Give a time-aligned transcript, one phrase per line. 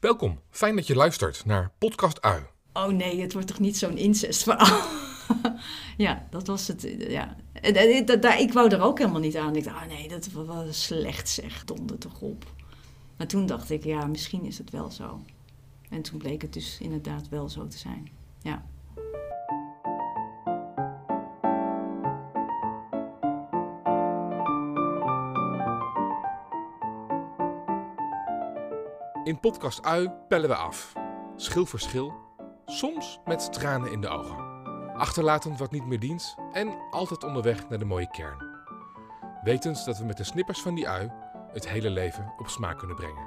[0.00, 2.42] Welkom, fijn dat je luistert naar Podcast Ui.
[2.72, 4.88] Oh nee, het wordt toch niet zo'n incestverhaal?
[5.96, 6.94] ja, dat was het.
[6.98, 7.36] Ja.
[8.38, 9.56] Ik wou er ook helemaal niet aan.
[9.56, 12.52] Ik dacht, oh nee, dat was slecht zeg, donder toch op.
[13.16, 15.20] Maar toen dacht ik, ja, misschien is het wel zo.
[15.90, 18.08] En toen bleek het dus inderdaad wel zo te zijn.
[18.42, 18.64] Ja.
[29.30, 30.92] In Podcast Ui pellen we af.
[31.36, 32.14] Schil voor schil,
[32.66, 34.36] soms met tranen in de ogen.
[34.94, 38.44] Achterlatend wat niet meer dient en altijd onderweg naar de mooie kern.
[39.42, 41.10] Wetend dat we met de snippers van die ui
[41.52, 43.26] het hele leven op smaak kunnen brengen.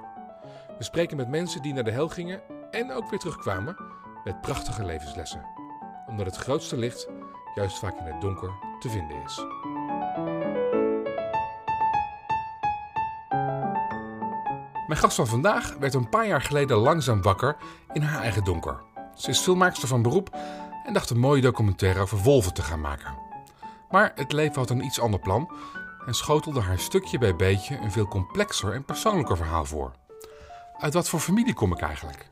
[0.77, 2.41] We spreken met mensen die naar de hel gingen
[2.72, 3.77] en ook weer terugkwamen
[4.23, 5.45] met prachtige levenslessen.
[6.08, 7.08] Omdat het grootste licht
[7.55, 9.45] juist vaak in het donker te vinden is.
[14.88, 17.55] Mijn gast van vandaag werd een paar jaar geleden langzaam wakker
[17.94, 18.82] in haar eigen donker.
[19.16, 20.38] Ze is filmmaakster van beroep
[20.86, 23.17] en dacht een mooie documentaire over wolven te gaan maken.
[23.90, 25.52] Maar het leven had een iets ander plan
[26.06, 29.92] en schotelde haar stukje bij beetje een veel complexer en persoonlijker verhaal voor.
[30.78, 32.30] Uit wat voor familie kom ik eigenlijk?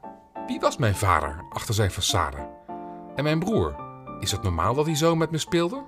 [0.47, 2.39] Wie was mijn vader achter zijn façade?
[3.15, 3.75] En mijn broer?
[4.19, 5.83] Is het normaal dat hij zo met me speelde?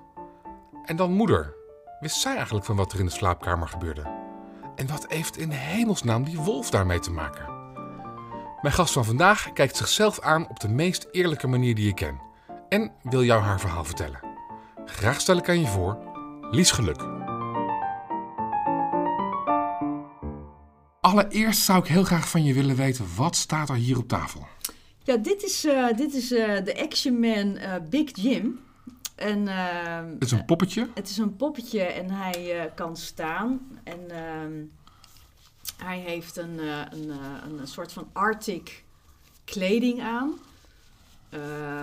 [0.85, 1.55] En dan moeder.
[1.99, 4.22] Wist zij eigenlijk van wat er in de slaapkamer gebeurde?
[4.75, 7.45] En wat heeft in hemelsnaam die wolf daarmee te maken?
[8.61, 12.21] Mijn gast van vandaag kijkt zichzelf aan op de meest eerlijke manier die ik ken.
[12.69, 14.19] En wil jou haar verhaal vertellen.
[14.85, 15.97] Graag stel ik aan je voor,
[16.51, 17.01] Lies Geluk.
[21.01, 24.47] Allereerst zou ik heel graag van je willen weten, wat staat er hier op tafel?
[25.03, 28.59] Ja, dit is, eh, dit is eh, de Action Man eh, Big Jim.
[29.23, 30.87] En, eh, Het is een poppetje.
[30.93, 33.79] Het is een poppetje en hij eh, kan staan.
[33.83, 34.63] En ehm,
[35.77, 38.83] hij heeft een, eh, een, eh, een soort van Arctic
[39.43, 40.33] kleding aan.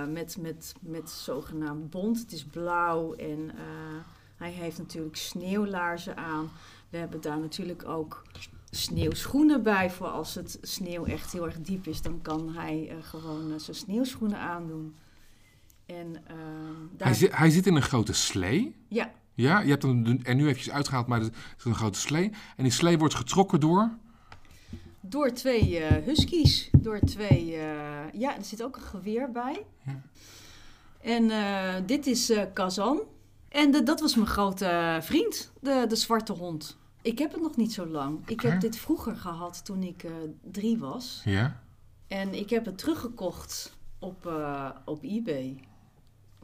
[0.08, 2.19] Met, met, met zogenaamd bont.
[2.19, 3.50] Het is blauw en
[4.36, 6.50] hij heeft natuurlijk sneeuwlaarzen aan.
[6.91, 8.22] We hebben daar natuurlijk ook
[8.70, 9.91] sneeuwschoenen bij.
[9.91, 13.76] Voor als het sneeuw echt heel erg diep is, dan kan hij gewoon eh, zijn
[13.76, 14.94] sneeuwschoenen aandoen.
[15.99, 16.39] En, ehm,
[16.97, 17.09] daar...
[17.09, 18.77] Hij zit, hij zit in een grote slee.
[18.89, 22.31] Ja, Ja, je hebt hem er nu eventjes uitgehaald, maar het is een grote slee.
[22.56, 23.91] En die slee wordt getrokken door...
[25.01, 26.71] Door twee eh, huskies.
[26.78, 27.56] Door twee.
[27.56, 29.65] eh, ja, er zit ook een geweer bij.
[29.84, 30.01] Ja.
[31.01, 33.01] En eh, dit is Kazan.
[33.49, 36.77] En de- dat was mijn grote vriend, de, de zwarte hond.
[37.03, 38.19] Ik heb het nog niet zo lang.
[38.28, 40.05] Ik heb dit vroeger gehad toen ik
[40.51, 41.22] drie was.
[41.25, 41.61] Ja.
[42.07, 44.33] En ik heb het teruggekocht op,
[44.84, 45.61] op eBay.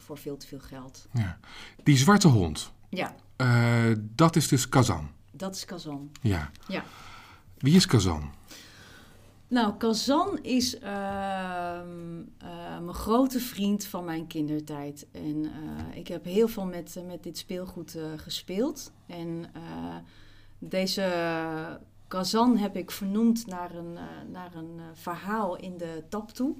[0.07, 1.07] Voor veel te veel geld.
[1.13, 1.39] ja.
[1.83, 5.11] Die zwarte hond, Ja, eh, dat is dus Kazan.
[5.33, 6.11] dat is Kazan.
[6.23, 6.51] Ja.
[6.69, 6.85] Ja.
[7.59, 8.31] Wie is Kazan?
[9.49, 15.07] Nou, Kazan is ehm, eh, mijn grote vriend van mijn kindertijd.
[15.13, 18.93] En eh, ik heb heel veel met, met dit speelgoed gespeeld.
[19.07, 19.51] En
[20.59, 21.79] deze
[22.09, 23.99] Kazan heb ik vernoemd naar een,
[24.31, 26.55] naar een verhaal in de Taptoe.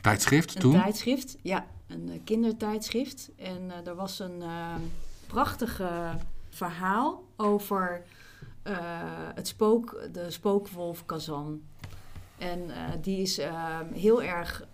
[0.00, 0.72] Tijdschrift Een toen?
[0.72, 3.30] tijdschrift, ja, een eh, kindertijdschrift.
[3.36, 4.74] En eh, er was een eh
[5.26, 6.16] prachtige
[6.50, 8.02] verhaal over
[9.34, 11.62] het spook, de spookwolf Kazan.
[12.38, 14.66] En die is eh, heel erg.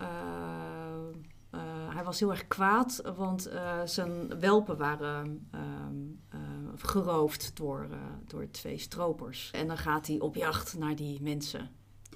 [1.89, 3.49] hij was heel erg kwaad, want
[3.85, 5.95] zijn welpen waren ehm,
[6.29, 6.39] eh,
[6.75, 7.87] geroofd door,
[8.27, 9.51] door twee stropers.
[9.51, 11.69] En dan gaat hij op jacht naar die mensen.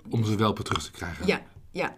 [0.10, 1.28] Om zijn welpen terug te krijgen.
[1.28, 1.96] Ja, ja.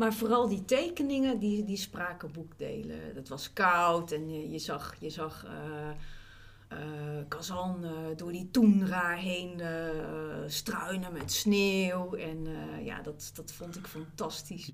[0.00, 3.14] Maar vooral die tekeningen, die, die spraken boekdelen.
[3.14, 5.90] Het was koud en je, zag, je zag eh,
[6.68, 9.88] eh, Kazan door die toendra heen eh,
[10.46, 12.14] struinen met sneeuw.
[12.14, 12.46] En
[12.84, 14.72] ja, dat, dat vond ik fantastisch.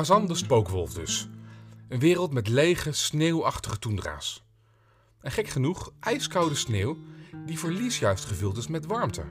[0.00, 1.28] Kazan de spookwolf dus.
[1.88, 4.44] Een wereld met lege, sneeuwachtige toendra's.
[5.20, 6.96] En gek genoeg, ijskoude sneeuw
[7.46, 9.24] die voor Lies juist gevuld is met warmte.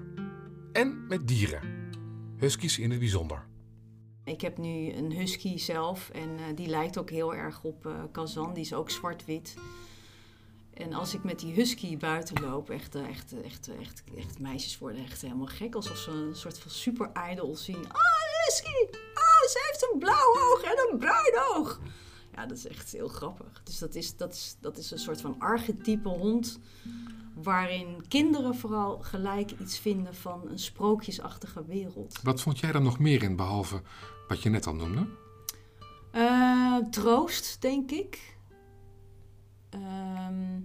[0.71, 1.91] En met dieren.
[2.37, 3.47] Huskies in het bijzonder.
[4.23, 7.93] Ik heb nu een husky zelf en eh, die lijkt ook heel erg op eh,
[8.11, 8.53] Kazan.
[8.53, 9.55] Die is ook zwart-wit.
[10.73, 15.03] En als ik met die husky buiten loop, echt, eh, echt, echt, echt, meisjes worden
[15.03, 15.75] echt helemaal gek.
[15.75, 17.85] Alsof ze een soort van super idol zien.
[17.85, 19.08] Oh, husky!
[19.39, 21.79] Oh, ze heeft een blauw oog en een bruin oog.
[22.35, 23.63] Ja, dat is echt heel grappig.
[23.63, 26.59] Dus dat is, dat is, dat is een soort van archetype hond
[27.33, 32.19] waarin kinderen vooral gelijk iets vinden van een sprookjesachtige wereld.
[32.23, 33.81] Wat vond jij dan nog meer in, behalve
[34.27, 35.07] wat je net al noemde?
[36.13, 38.37] Uh, troost, denk ik.
[39.69, 40.59] Ehm,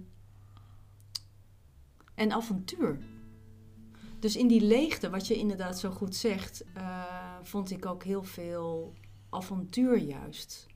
[2.15, 2.99] en avontuur.
[4.25, 7.05] Dus in die leegte, wat je inderdaad zo goed zegt, uh,
[7.43, 8.93] vond ik ook heel veel
[9.29, 10.67] avontuur juist.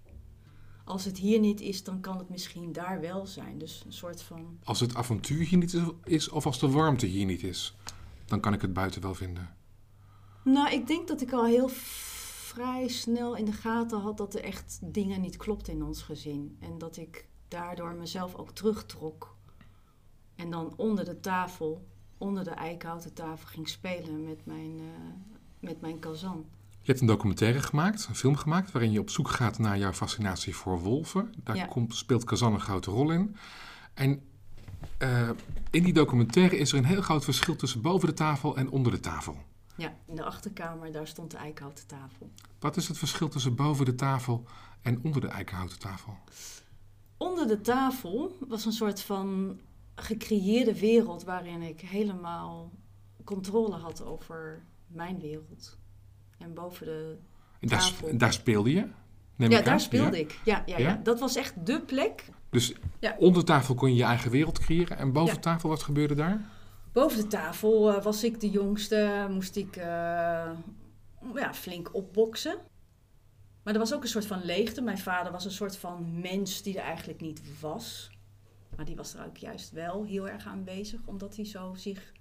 [0.83, 3.57] Als het hier niet is, dan kan het misschien daar wel zijn.
[3.57, 4.59] Dus een soort van.
[4.63, 7.77] Als het avontuur hier niet is, of als de warmte hier niet is,
[8.25, 9.55] dan kan ik het buiten wel vinden.
[10.43, 14.43] Nou, ik denk dat ik al heel vrij snel in de gaten had dat er
[14.43, 16.57] echt dingen niet klopten in ons gezin.
[16.59, 19.37] En dat ik daardoor mezelf ook terugtrok.
[20.35, 21.87] En dan onder de tafel,
[22.19, 24.85] onder de eikenhouten tafel, ging spelen met mijn, uh,
[25.59, 26.45] met mijn kazan.
[26.81, 29.93] Je hebt een documentaire gemaakt, een film gemaakt, waarin je op zoek gaat naar jouw
[29.93, 31.33] fascinatie voor wolven.
[31.43, 33.35] Daar komt, speelt Kazan een grote rol in.
[33.93, 34.21] En
[34.99, 35.29] uh,
[35.71, 38.91] in die documentaire is er een heel groot verschil tussen boven de tafel en onder
[38.91, 39.37] de tafel.
[39.75, 42.31] Ja, in de achterkamer, daar stond de eikenhouten tafel.
[42.59, 44.43] Wat is het verschil tussen boven de tafel
[44.81, 46.17] en onder de eikenhouten tafel?
[47.17, 49.59] Onder de tafel was een soort van
[50.01, 52.71] gecreëerde wereld waarin ik helemaal
[53.23, 55.77] controle had over mijn wereld.
[56.37, 57.17] En boven de.
[57.59, 58.87] Daar, daar speelde je?
[59.35, 60.39] Neem ja, daar speelde ik.
[60.45, 62.25] Ja, ja, ja, dat was echt dé plek.
[62.49, 62.73] Dus
[63.17, 64.97] onder tafel kon je je eigen wereld creëren.
[64.97, 66.49] En boven tafel, wat gebeurde daar?
[66.91, 69.83] Boven de tafel uh, was ik de jongste, moest ik uh,
[71.33, 72.57] ja, flink opboksen.
[73.63, 74.81] Maar er was ook een soort van leegte.
[74.81, 78.11] Mijn vader was een soort van mens die er eigenlijk niet was.
[78.75, 82.13] Maar die was er ook juist wel heel erg aanwezig, omdat hij zo zich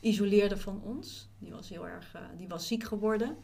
[0.00, 1.28] isoleerde van ons.
[1.38, 3.36] Die was heel erg, uh, die was ziek geworden.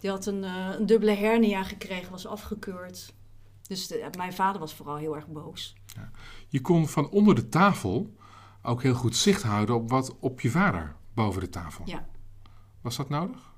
[0.00, 3.14] Die had een, een dubbele hernia gekregen, was afgekeurd.
[3.62, 5.74] Dus de, mijn vader was vooral heel erg boos.
[5.86, 6.10] Ja.
[6.48, 8.14] Je kon van onder de tafel
[8.62, 11.84] ook heel goed zicht houden op wat op je vader boven de tafel.
[11.86, 12.08] Ja.
[12.80, 13.52] Was dat nodig?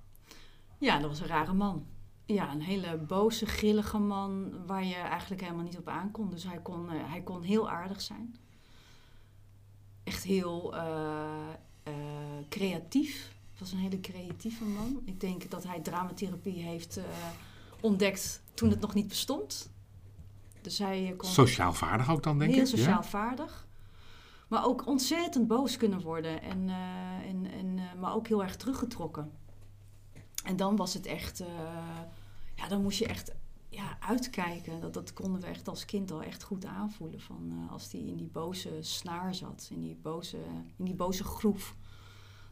[0.78, 1.86] Ja, dat was een rare man.
[2.34, 6.30] Ja, een hele boze, grillige man waar je eigenlijk helemaal niet op aankon.
[6.30, 8.36] Dus hij kon, uh, hij kon heel aardig zijn.
[10.04, 10.80] Echt heel uh,
[11.88, 11.94] uh,
[12.48, 13.34] creatief.
[13.50, 15.02] Het was een hele creatieve man.
[15.04, 17.00] Ik denk dat hij dramatherapie heeft
[17.80, 19.70] ontdekt toen het nog niet bestond.
[20.60, 22.56] Dus hij kon sociaal vaardig ook dan, denk ik?
[22.56, 23.66] Heel sociaal vaardig.
[24.48, 26.42] Maar ook ontzettend boos kunnen worden.
[26.42, 26.68] En,
[27.26, 29.32] en, en, maar ook heel erg teruggetrokken.
[30.44, 31.40] En dan was het echt...
[31.40, 31.46] Uh,
[32.60, 33.34] ja, dan moest je echt
[33.68, 34.80] ja, uitkijken.
[34.80, 37.20] Dat, dat konden we echt als kind al echt goed aanvoelen.
[37.20, 39.68] Van, als die in die boze snaar zat.
[39.70, 40.38] In die boze,
[40.76, 41.76] in die boze groef.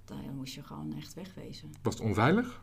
[0.05, 1.72] Dan, dan moest je gewoon echt wegwezen.
[1.82, 2.62] Was het onveilig?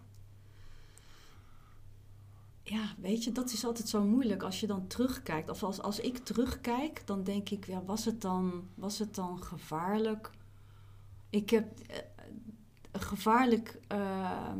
[2.66, 5.50] ja, weet je, dat is altijd zo moeilijk als je dan terugkijkt.
[5.50, 9.44] Of als, als ik terugkijk, dan denk ik, ja, was, het dan, was het dan
[9.44, 10.32] gevaarlijk?
[11.30, 11.98] Ik heb uh,
[12.92, 13.80] gevaarlijk.
[13.92, 14.52] Uh,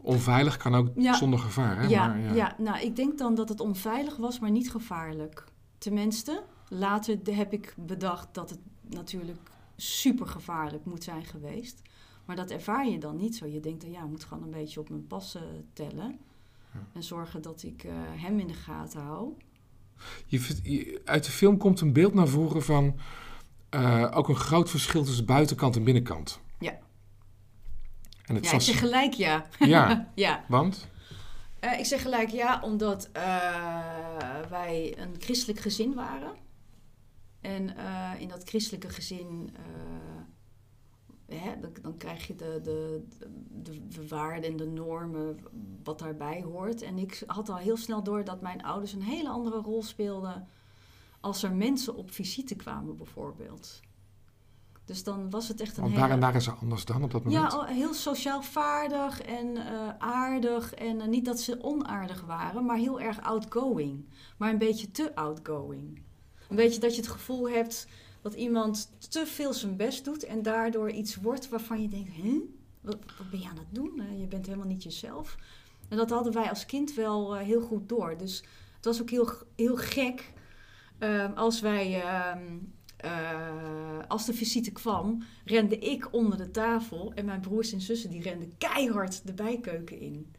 [0.00, 1.86] onveilig kan ook ja, zonder gevaar, hè?
[1.86, 2.34] Ja, maar, ja.
[2.34, 5.44] ja, nou, ik denk dan dat het onveilig was, maar niet gevaarlijk.
[5.78, 11.82] Tenminste, later heb ik bedacht dat het natuurlijk super gevaarlijk moet zijn geweest.
[12.24, 13.46] Maar dat ervaar je dan niet zo.
[13.46, 16.18] Je denkt, ja, ik moet gewoon een beetje op mijn passen tellen.
[16.92, 19.32] En zorgen dat ik uh, hem in de gaten hou.
[20.26, 22.94] Je, uit de film komt een beeld naar voren van
[23.74, 26.40] uh, ook een groot verschil tussen buitenkant en binnenkant.
[26.58, 26.78] Ja.
[28.28, 29.46] En het ja, ik zeg gelijk ja.
[29.58, 30.44] Ja, ja.
[30.48, 30.86] want?
[31.64, 33.10] Uh, ik zeg gelijk ja, omdat
[34.48, 36.32] wij een christelijk gezin waren.
[37.40, 37.76] En
[38.18, 39.50] in dat christelijke gezin
[41.34, 43.04] Hè, dan, dan, krijg je de, de,
[43.50, 45.38] de, de, waarden en de normen
[45.84, 46.82] wat daarbij hoort.
[46.82, 50.48] En ik had al heel snel door dat mijn ouders een hele andere rol speelden
[51.20, 53.80] als er mensen op visite kwamen bijvoorbeeld.
[54.88, 56.08] Dus dan was het echt een Want hele...
[56.08, 57.52] waar waren ze anders dan op dat moment?
[57.52, 60.74] Ja, heel sociaal vaardig en uh, aardig.
[60.74, 64.04] En uh, niet dat ze onaardig waren, maar heel erg outgoing.
[64.36, 66.02] Maar een beetje te outgoing.
[66.48, 67.86] Een beetje dat je het gevoel hebt
[68.22, 72.40] dat iemand te veel zijn best doet en daardoor iets wordt waarvan je denkt: hè,
[72.80, 74.02] wat, wat, ben je aan het doen?
[74.18, 75.36] Je bent helemaal niet jezelf.
[75.88, 78.16] En dat hadden wij als kind wel uh, heel goed door.
[78.16, 78.44] Dus
[78.76, 80.32] het was ook heel, heel gek
[80.98, 82.02] uh, als wij.
[83.04, 88.10] Uh, als de visite kwam, rende ik onder de tafel en mijn broers en zussen
[88.10, 90.32] die renden keihard de bijkeuken in.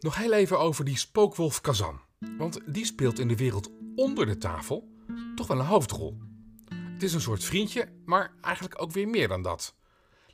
[0.00, 2.00] Nog heel even over die spookwolf Kazan.
[2.38, 4.88] Want die speelt in de wereld onder de tafel
[5.34, 6.18] toch wel een hoofdrol.
[6.74, 9.74] Het is een soort vriendje, maar eigenlijk ook weer meer dan dat.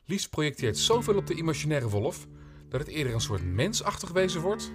[0.05, 2.27] Lies projecteert zoveel op de imaginaire wolf
[2.69, 4.73] dat het eerder een soort mensachtig wezen wordt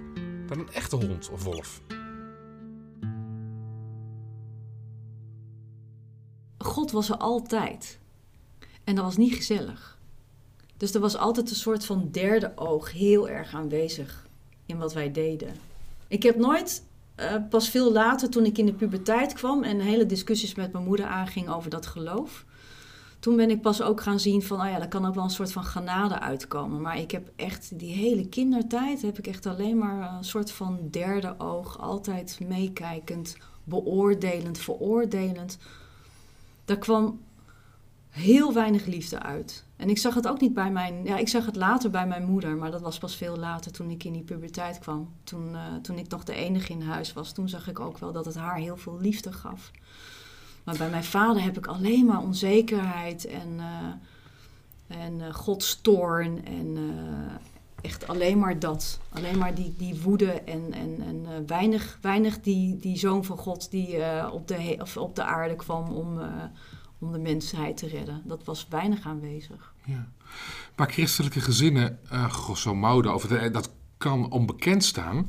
[0.58, 1.80] een echte hond of wolf.
[6.58, 7.98] God was er altijd.
[8.84, 9.98] En dat was niet gezellig.
[10.76, 14.26] Dus er was altijd een soort van derde oog heel erg aanwezig
[14.66, 15.54] in wat wij deden.
[16.08, 16.84] Ik heb nooit,
[17.14, 20.84] eh, pas veel later toen ik in de puberteit kwam en hele discussies met mijn
[20.84, 22.44] moeder aanging over dat geloof,
[23.24, 25.30] toen ben ik pas ook gaan zien van, oh ja, daar kan ook wel een
[25.30, 26.80] soort van genade uitkomen.
[26.80, 30.78] Maar ik heb echt die hele kindertijd, heb ik echt alleen maar een soort van
[30.90, 35.58] derde oog, altijd meekijkend, beoordelend, veroordelend.
[36.64, 37.20] Daar kwam
[38.08, 39.64] heel weinig liefde uit.
[39.76, 41.04] En ik zag het ook niet bij mijn...
[41.04, 43.90] Ja, ik zag het later bij mijn moeder, maar dat was pas veel later toen
[43.90, 45.08] ik in die puberteit kwam.
[45.22, 48.12] Toen, uh, toen ik nog de enige in huis was, toen zag ik ook wel
[48.12, 49.70] dat het haar heel veel liefde gaf.
[50.64, 56.78] Maar bij mijn vader heb ik alleen maar onzekerheid en, uh, en uh, godstoorn en
[57.80, 59.00] echt alleen maar dat.
[59.08, 63.70] Alleen maar die, die woede en, en, en weinig, weinig die, die zoon van God
[63.70, 63.96] die
[64.32, 66.18] op, de, of op de aarde kwam om
[67.04, 68.22] om de mensheid te redden.
[68.24, 69.74] Dat was weinig aanwezig.
[69.84, 70.08] Ja.
[70.76, 75.26] Maar christelijke gezinnen, grosso modo, of eh, dat kan onbekend staan,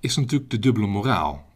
[0.00, 1.48] is natuurlijk de dubbele moraal.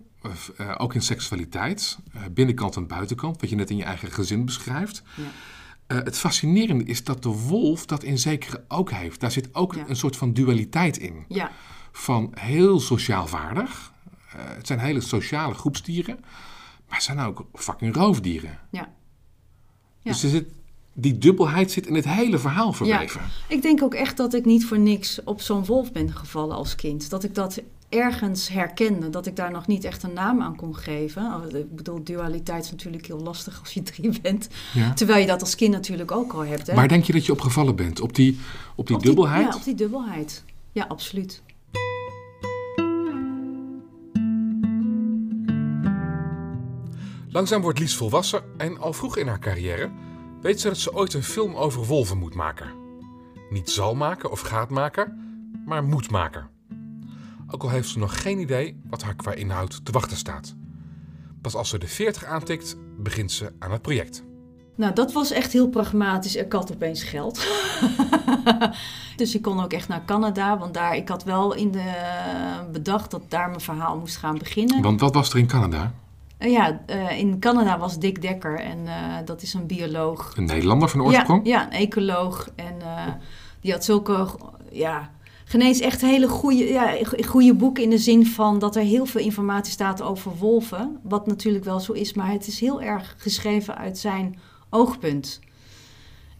[0.60, 4.44] Uh, ook in seksualiteit, uh, binnenkant en buitenkant, wat je net in je eigen gezin
[4.44, 5.02] beschrijft.
[5.14, 6.02] Ja.
[6.02, 9.20] het fascinerende is dat de wolf dat in zekere ook heeft.
[9.20, 9.84] Daar zit ook ja.
[9.88, 11.24] een soort van dualiteit in.
[11.28, 11.50] Ja.
[11.92, 13.92] Van heel sociaal vaardig.
[14.36, 16.18] het zijn hele sociale groepsdieren.
[16.88, 18.58] Maar het zijn ook fucking roofdieren.
[18.70, 18.88] Ja.
[20.02, 20.48] Dus er zit,
[20.92, 23.20] die dubbelheid zit in het hele verhaal verweven.
[23.20, 26.56] Ja, ik denk ook echt dat ik niet voor niks op zo'n wolf ben gevallen
[26.56, 27.10] als kind.
[27.10, 30.76] Dat ik dat ergens herkende, dat ik daar nog niet echt een naam aan kon
[30.76, 31.22] geven.
[31.22, 34.48] Oh, ik bedoel, dualiteit is natuurlijk heel lastig als je drie bent.
[34.72, 34.92] Ja.
[34.92, 36.66] Terwijl je dat als kind natuurlijk ook al hebt.
[36.66, 36.74] Hè?
[36.74, 38.00] Waar denk je dat je op gevallen bent?
[38.00, 38.38] Op die,
[38.74, 39.52] op die dubbelheid?
[39.52, 40.44] ja, op die dubbelheid.
[40.72, 41.42] Ja, absoluut.
[47.28, 49.90] Langzaam wordt Lies volwassen en al vroeg in haar carrière
[50.40, 52.70] weet ze dat ze ooit een film over wolven moet maken.
[53.50, 55.18] Niet zal maken of gaat maken,
[55.66, 56.53] maar moet maken.
[57.54, 60.54] Ook al heeft ze nog geen idee wat haar qua inhoud te wachten staat.
[61.40, 64.24] Pas als ze de 40 aantikt, begint ze aan het project.
[64.76, 66.36] Nou, dat was echt heel pragmatisch.
[66.36, 67.46] Ik had opeens geld.
[69.16, 71.92] dus ik kon ook echt naar Canada, want daar, ik had wel in de,
[72.72, 74.82] bedacht dat daar mijn verhaal moest gaan beginnen.
[74.82, 75.94] Want wat was er in Canada?
[76.38, 78.92] Uh, ja, uh, in Canada was Dick Dekker en uh,
[79.24, 80.32] dat is een bioloog.
[80.36, 81.46] Een Nederlander van oorsprong?
[81.46, 82.48] Ja, ja een ecoloog.
[82.56, 82.74] En
[83.60, 84.26] die had zulke,
[84.70, 85.10] ja,
[85.54, 86.96] genees echt hele goede, ja,
[87.26, 90.98] goede boeken in de zin van dat er heel veel informatie staat over wolven.
[91.02, 94.38] Wat natuurlijk wel zo is, maar het is heel erg geschreven uit zijn
[94.70, 95.40] oogpunt.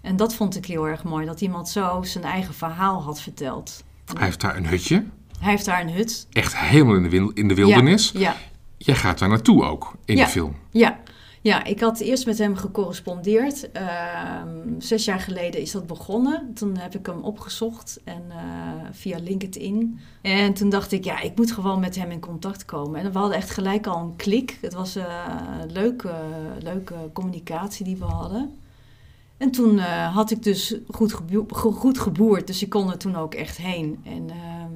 [0.00, 3.84] En dat vond ik heel erg mooi, dat iemand zo zijn eigen verhaal had verteld.
[4.14, 5.04] Hij heeft daar een hutje.
[5.38, 6.26] Hij heeft daar een hut.
[6.32, 8.10] Echt helemaal in de, in de wildernis.
[8.12, 8.36] Ja, ja.
[8.76, 10.56] Jij gaat daar naartoe ook in ja, de film.
[10.70, 10.98] Ja.
[11.44, 13.68] Ja, ik had eerst met hem gecorrespondeerd.
[13.76, 14.42] Uh,
[14.78, 16.50] zes jaar geleden is dat begonnen.
[16.54, 18.34] Toen heb ik hem opgezocht en, uh,
[18.92, 20.00] via LinkedIn.
[20.22, 23.00] En toen dacht ik, ja, ik moet gewoon met hem in contact komen.
[23.00, 24.58] En we hadden echt gelijk al een klik.
[24.60, 25.04] Het was uh,
[25.62, 26.12] een leuke,
[26.62, 28.50] leuke communicatie die we hadden.
[29.36, 29.78] En toen
[30.12, 32.46] had ik dus goed, gebo goed geboerd.
[32.46, 33.98] Dus ik kon er toen ook echt heen.
[34.04, 34.70] En ehm,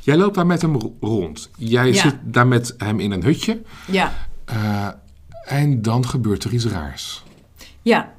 [0.00, 1.50] Jij loopt daar met hem rond.
[1.56, 1.94] Jij Ja.
[1.94, 3.62] zit daar met hem in een hutje.
[3.86, 4.12] ja,
[4.44, 4.88] Eh,
[5.50, 7.24] en dan gebeurt er iets raars.
[7.82, 8.12] Ja.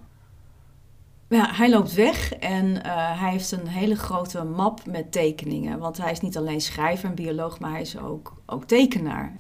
[1.28, 5.80] Ja, hij loopt weg en eh, hij heeft een hele grote map met tekeningen.
[5.80, 9.36] Want hij is niet alleen schrijver en bioloog, maar hij is ook, ook tekenaar.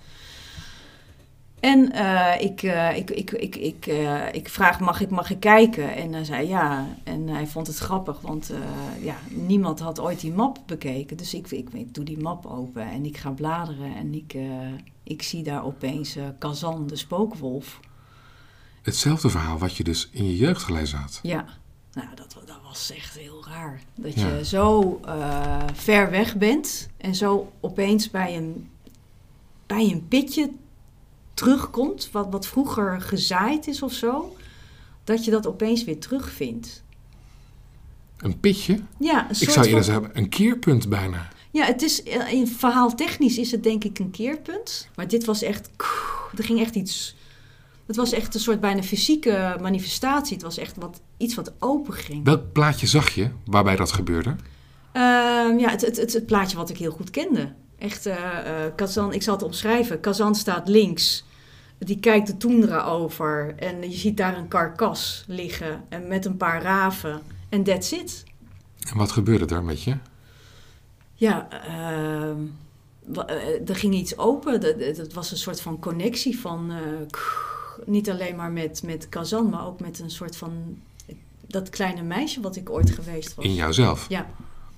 [1.61, 5.39] En eh, ik, eh, ik, ik, ik, ik, eh, ik vraag, mag ik, mag ik
[5.39, 5.95] kijken?
[5.95, 6.87] En hij zei ja.
[7.03, 8.51] En hij vond het grappig, want
[9.01, 11.17] ja, niemand had ooit die map bekeken.
[11.17, 13.95] Dus ik, ik, ik doe die map open en ik ga bladeren.
[13.95, 14.35] En ik,
[15.11, 17.79] ik zie daar opeens eh, Kazan, de spookwolf.
[18.81, 21.19] Hetzelfde verhaal wat je dus in je jeugd gelezen had.
[21.23, 21.45] Ja,
[21.93, 23.81] nou, dat, dat was echt heel raar.
[23.95, 24.27] Dat Ja.
[24.27, 28.69] je zo eh, ver weg bent en zo opeens bij een,
[29.65, 30.51] bij een pitje
[31.33, 34.35] terugkomt, wat, wat vroeger gezaaid is of zo,
[35.03, 36.83] dat je dat opeens weer terugvindt.
[38.17, 38.79] Een pitje?
[38.99, 41.27] Ja, een Ik soort zou eerder van, zeggen, een keerpunt bijna.
[41.51, 45.25] Ja, het is, eh, in verhaal technisch is het denk ik een keerpunt, maar dit
[45.25, 45.69] was echt,
[46.37, 47.15] er ging echt iets,
[47.85, 50.33] het was echt een soort bijna fysieke manifestatie.
[50.33, 52.23] Het was echt wat, iets wat open ging.
[52.23, 54.35] Welk plaatje zag je waarbij dat gebeurde?
[54.91, 57.53] Ehm, ja, het, het, het, het plaatje wat ik heel goed kende.
[57.77, 59.99] Echt, eh, eh, Kazan, ik zal het omschrijven.
[59.99, 61.25] Kazan staat links.
[61.77, 63.55] Die kijkt de toendra over.
[63.57, 65.83] En je ziet daar een karkas liggen.
[65.89, 67.21] En met een paar raven.
[67.49, 68.23] En that's it.
[68.91, 69.97] En wat gebeurde daar met je?
[71.29, 72.29] Ja, eh,
[73.69, 74.61] er ging iets open.
[74.61, 76.71] Dat- dat- was een soort van connectie van...
[76.71, 76.77] eh,
[77.85, 80.51] niet alleen maar met, met Kazan, maar ook met een soort van
[81.47, 83.45] dat kleine meisje wat ik ooit geweest was.
[83.45, 84.05] In jouzelf?
[84.09, 84.29] Ja.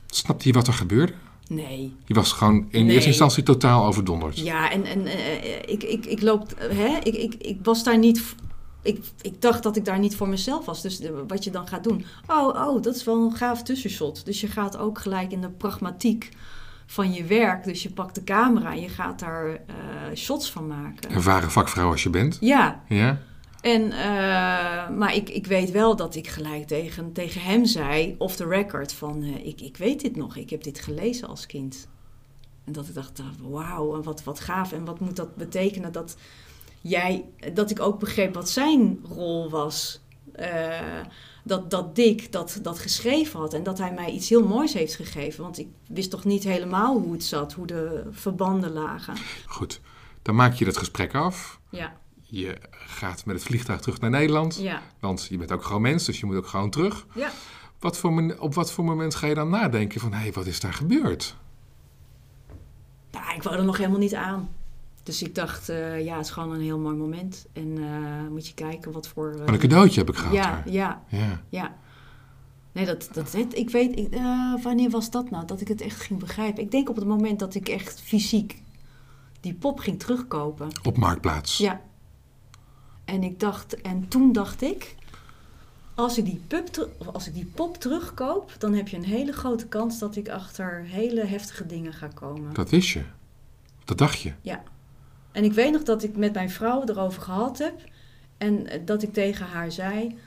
[0.08, 1.14] Snapte je wat er gebeurde?
[1.48, 1.96] Nee.
[2.06, 2.94] Je was gewoon in Nee.
[2.94, 4.40] eerste instantie totaal overdonderd.
[4.40, 8.36] Ja, en, en eh, ik, ik, ik loop, hè, ik, ik, ik was daar niet,
[8.84, 10.82] ik, ik dacht dat ik daar niet voor mezelf was.
[10.82, 14.26] Dus de- wat je dan gaat doen, oh, oh, dat is wel een gaaf tussenshot.
[14.26, 16.30] Dus je gaat ook gelijk in de pragmatiek
[16.86, 17.64] van je werk.
[17.64, 19.56] Dus je pakt de camera en je gaat daar eh,
[20.16, 21.10] shots van maken.
[21.12, 22.38] Ervaren vakvrouw als je bent.
[22.40, 23.20] Ja, Ja?
[23.62, 28.36] en, eh, maar ik, ik weet wel dat ik gelijk tegen, tegen hem zei, off
[28.36, 31.88] the record, van eh, ik, ik weet dit nog, ik heb dit gelezen als kind.
[32.66, 34.72] En dat ik dacht, wauw, en wat, wat gaaf.
[34.72, 36.16] En wat moet dat betekenen dat
[36.84, 40.02] jij, dat ik ook begreep wat zijn rol was.
[40.34, 41.00] Eh,
[41.44, 44.96] dat, dat Dick dat, dat geschreven had en dat hij mij iets heel moois heeft
[44.96, 45.44] gegeven.
[45.44, 49.16] Want ik wist toch niet helemaal hoe het zat, hoe de verbanden lagen.
[49.48, 49.82] Goed.
[50.22, 51.60] Dan maak je dat gesprek af.
[51.70, 54.58] Ja, Je gaat met het vliegtuig terug naar Nederland.
[54.62, 57.06] ja, Want je bent ook gewoon mens, dus je moet ook gewoon terug.
[57.14, 57.32] ja.
[57.80, 60.14] Wat voor, op wat voor moment ga je dan nadenken van...
[60.14, 61.36] hé, hey, wat is daar gebeurd?
[63.12, 64.50] Nou, ik wou er nog helemaal niet aan.
[65.04, 67.46] Dus ik dacht, eh, ja, het is gewoon een heel mooi moment.
[67.54, 69.34] En eh, moet je kijken wat voor...
[69.34, 70.70] eh, een cadeautje heb ik gehad ja, daar.
[70.70, 71.42] ja, Ja.
[71.50, 71.76] ja.
[72.72, 74.14] Nee, dat, dat, het- ik weet, ik,
[74.64, 75.46] wanneer was dat nou?
[75.46, 76.64] Dat ik het echt ging begrijpen.
[76.64, 78.62] Ik denk op het moment dat ik echt fysiek
[79.40, 80.68] die pop ging terugkopen.
[80.84, 81.58] Op Marktplaats.
[81.58, 81.82] Ja.
[83.06, 84.96] En ik dacht, en toen dacht ik,
[85.96, 89.68] als ik die, pup als ik die pop terugkoop, dan heb je een hele grote
[89.68, 92.54] kans dat ik achter hele heftige dingen ga komen.
[92.54, 93.02] Dat wist je.
[93.86, 94.34] Dat dacht je.
[95.34, 97.82] En ik weet nog dat ik met mijn vrouw erover gehad heb.
[98.38, 100.18] En eh, dat ik tegen haar zei: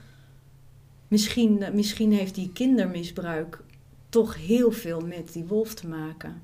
[1.09, 3.61] misschien, eh, misschien heeft die kindermisbruik
[4.09, 6.43] toch heel veel met die wolf te maken.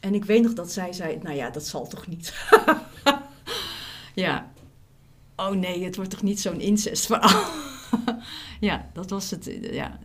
[0.00, 2.34] En ik weet nog dat zij zei: Nou ja, dat zal toch niet.
[4.14, 4.50] ja.
[5.36, 7.44] Oh nee, het wordt toch niet zo'n incestverhaal.
[8.60, 9.46] ja, dat was het.
[9.48, 9.98] eh, Ja.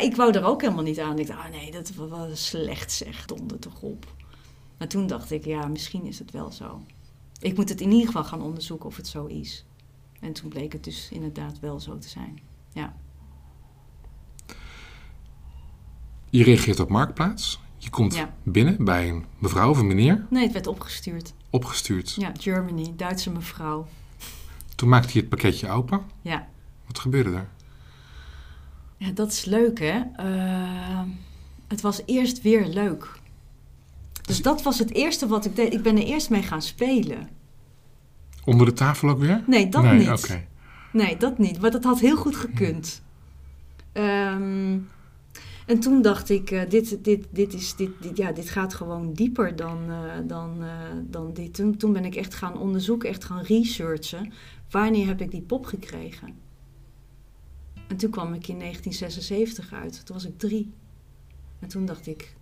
[0.00, 1.18] Ik wou er ook helemaal niet aan.
[1.18, 4.14] Ik dacht: Ah nee, dat was slecht zeg, donder toch op.
[4.78, 6.80] Maar toen dacht ik, ja, misschien is het wel zo.
[7.40, 9.64] Ik moet het in ieder geval gaan onderzoeken of het zo is.
[10.20, 12.38] En toen bleek het dus inderdaad wel zo te zijn.
[16.30, 17.60] Je reageert op Marktplaats.
[17.76, 18.34] Je komt Ja.
[18.42, 20.26] binnen bij een mevrouw of een meneer.
[20.30, 21.32] Nee, het werd opgestuurd.
[21.50, 22.14] Opgestuurd.
[22.18, 23.86] Ja, Germany, Duitse mevrouw.
[24.74, 26.00] Toen maakte hij het pakketje open.
[26.22, 26.48] Ja.
[26.86, 27.48] Wat gebeurde er?
[28.96, 30.02] Ja, dat is leuk, hè?
[30.16, 31.02] Eh,
[31.68, 33.20] het was eerst weer leuk.
[34.26, 35.72] Dus dat was het eerste wat ik deed.
[35.72, 37.28] Ik ben er eerst mee gaan spelen.
[38.44, 39.42] Onder de tafel ook weer?
[39.46, 40.38] Nee, dat nee, niet.
[40.92, 41.60] Nee, dat niet.
[41.60, 43.02] Maar dat had heel goed gekund.
[43.92, 44.78] Ehm,
[45.66, 49.12] en toen dacht ik, eh, dit, dit, dit, is, dit, dit, ja, dit gaat gewoon
[49.12, 50.70] dieper dan, eh, dan, eh,
[51.02, 51.54] dan dit.
[51.54, 54.32] Toen, toen ben ik echt gaan onderzoeken, echt gaan researchen.
[54.70, 56.34] Wanneer heb ik die pop gekregen?
[57.88, 60.06] En toen kwam ik in 1976 uit.
[60.06, 60.72] Toen was ik drie.
[61.58, 62.35] En toen dacht ik,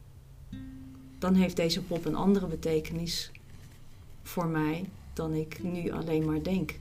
[1.24, 3.30] dan heeft deze pop een andere betekenis
[4.22, 6.74] voor mij dan ik nu alleen maar denk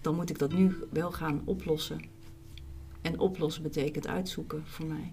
[0.00, 2.00] dan moet ik dat nu wel gaan oplossen.
[3.02, 5.12] En oplossen betekent uitzoeken voor mij.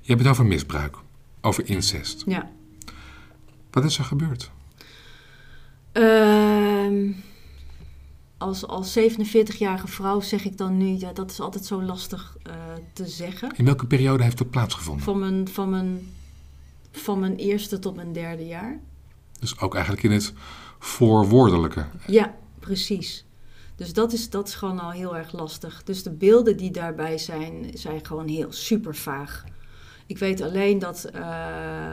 [0.00, 0.96] Je hebt het over misbruik.
[1.40, 2.24] Over incest.
[2.26, 2.50] Ja.
[3.70, 4.50] Wat is er gebeurd?
[5.92, 7.12] Ehm,
[8.38, 12.52] als, als 47-jarige vrouw zeg ik dan nu, ja, dat is altijd zo lastig eh,
[12.92, 13.52] te zeggen.
[13.56, 15.04] In welke periode heeft het plaatsgevonden?
[15.04, 16.14] Van mijn, van, mijn,
[16.90, 18.78] van mijn eerste tot mijn derde jaar.
[19.40, 20.32] Dus ook eigenlijk in het
[20.78, 21.86] voorwoordelijke.
[22.06, 23.24] Ja, precies.
[23.76, 25.82] Dus dat is, dat is gewoon al heel erg lastig.
[25.82, 29.44] Dus de beelden die daarbij zijn, zijn gewoon heel super vaag.
[30.06, 31.22] Ik weet alleen dat eh,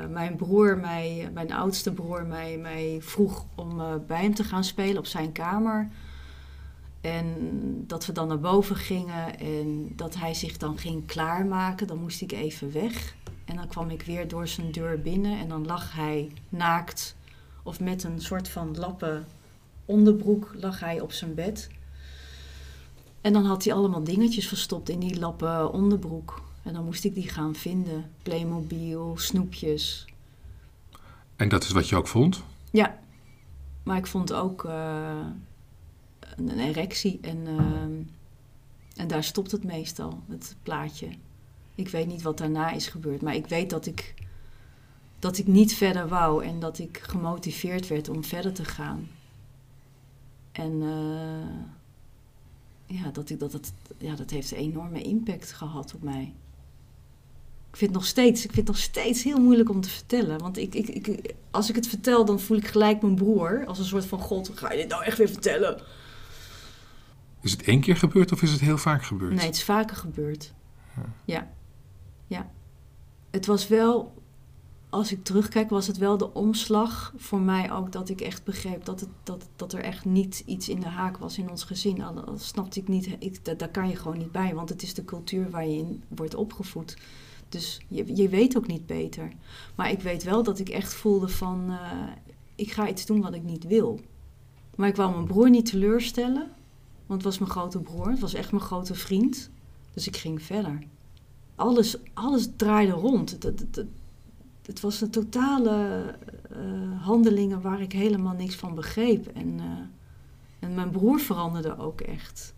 [0.10, 4.63] mijn broer, mij, mijn oudste broer, mij, mij vroeg om eh, bij hem te gaan
[4.63, 5.89] spelen op zijn kamer.
[7.03, 7.27] En
[7.87, 11.87] dat we dan naar boven gingen en dat hij zich dan ging klaarmaken.
[11.87, 13.15] Dan moest ik even weg.
[13.45, 17.15] En dan kwam ik weer door zijn deur binnen en dan lag hij naakt
[17.63, 19.25] of met een soort van lappen
[19.85, 21.69] onderbroek lag hij op zijn bed.
[23.21, 26.41] En dan had hij allemaal dingetjes verstopt in die lappen onderbroek.
[26.63, 28.11] En dan moest ik die gaan vinden.
[28.21, 30.05] Playmobil, snoepjes.
[31.35, 32.43] En dat is wat je ook vond?
[32.71, 32.99] Ja,
[33.83, 35.25] maar ik vond ook eh,
[36.38, 37.19] een, erectie.
[37.22, 37.91] En, ehm,
[38.96, 41.08] en daar stopt het meestal, het plaatje.
[41.76, 43.22] Ik weet niet wat daarna is gebeurd.
[43.22, 44.13] Maar ik weet dat ik,
[45.19, 46.46] dat ik niet verder wou.
[46.46, 49.10] En dat ik gemotiveerd werd om verder te gaan.
[50.52, 51.74] En eh,
[52.98, 56.34] ja, dat, ik, dat, het, ja, dat heeft een enorme impact gehad op mij.
[57.69, 60.39] Ik vind het nog steeds, ik vind nog steeds heel moeilijk om te vertellen.
[60.39, 63.63] Want ik, ik, ik, als ik het vertel, dan voel ik gelijk mijn broer.
[63.65, 65.82] Als een soort van god, ga je dit nou echt weer vertellen?
[67.43, 69.34] Is het één keer gebeurd of is het heel vaak gebeurd?
[69.34, 70.53] Nee, het is vaker gebeurd.
[71.25, 71.51] Ja.
[72.27, 72.51] ja.
[73.29, 74.13] Het was wel,
[74.89, 78.86] als ik terugkijk, was het wel de omslag voor mij ook dat ik echt begreep
[78.86, 81.95] dat, het, dat, dat er echt niet iets in de haak was in ons gezin.
[81.95, 83.15] Dat snapte ik niet.
[83.19, 85.77] Ik, dat, daar kan je gewoon niet bij, want het is de cultuur waar je
[85.77, 86.97] in wordt opgevoed.
[87.49, 89.32] Dus je, je weet ook niet beter.
[89.75, 91.77] Maar ik weet wel dat ik echt voelde van, uh,
[92.56, 93.99] ik ga iets doen wat ik niet wil.
[94.75, 96.51] Maar ik wou mijn broer niet teleurstellen,
[97.05, 98.09] want het was mijn grote broer.
[98.09, 99.49] Het was echt mijn grote vriend.
[99.93, 100.83] Dus ik ging verder.
[101.55, 103.31] Alles, alles draaide rond.
[103.31, 103.85] Het, het,
[104.65, 106.05] het, was een totale
[106.51, 109.27] uh, handelingen waar ik helemaal niks van begreep.
[109.27, 109.63] En, uh,
[110.59, 112.53] en mijn broer veranderde ook echt.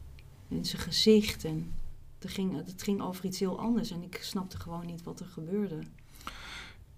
[0.47, 1.71] In zijn gezicht en
[2.19, 5.79] het ging, ging over iets heel anders en ik snapte gewoon niet wat er gebeurde.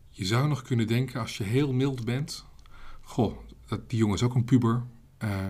[0.10, 2.46] Je zou nog kunnen denken, als je heel mild bent...
[3.02, 4.84] Goh, dat, die jongen is ook een puber.
[5.24, 5.46] Uh,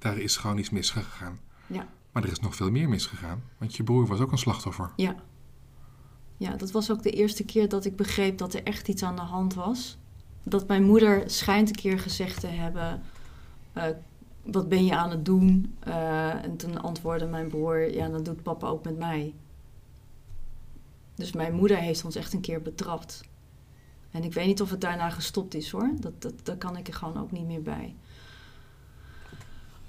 [0.00, 1.40] daar is gewoon iets misgegaan.
[1.66, 1.86] Ja.
[2.12, 3.42] Maar er is nog veel meer misgegaan.
[3.58, 4.90] Want je broer was ook een slachtoffer.
[4.96, 5.14] Ja.
[6.36, 9.16] Ja, dat was ook de eerste keer dat ik begreep dat er echt iets aan
[9.16, 9.98] de hand was.
[10.42, 13.02] Dat mijn moeder schijnt een keer gezegd te hebben...
[13.76, 13.84] Uh,
[14.42, 15.76] wat ben je aan het doen?
[15.88, 19.34] Uh, en toen antwoordde mijn broer, ja, dat doet papa ook met mij.
[21.14, 23.24] Dus mijn moeder heeft ons echt een keer betrapt.
[24.10, 25.90] En ik weet niet of het daarna gestopt is hoor.
[26.00, 27.94] Dat, dat, daar kan ik er gewoon ook niet meer bij.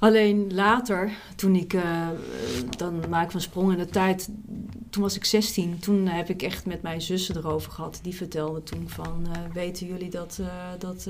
[0.02, 2.08] Alleen later, toen ik, uh,
[2.78, 4.30] dan maak ik een sprong in de tijd,
[4.90, 5.80] toen was ik 16.
[5.80, 8.00] Toen heb ik echt met mijn zussen erover gehad.
[8.04, 10.48] Die vertelde toen van, uh, weten jullie dat, uh,
[10.80, 11.08] dat,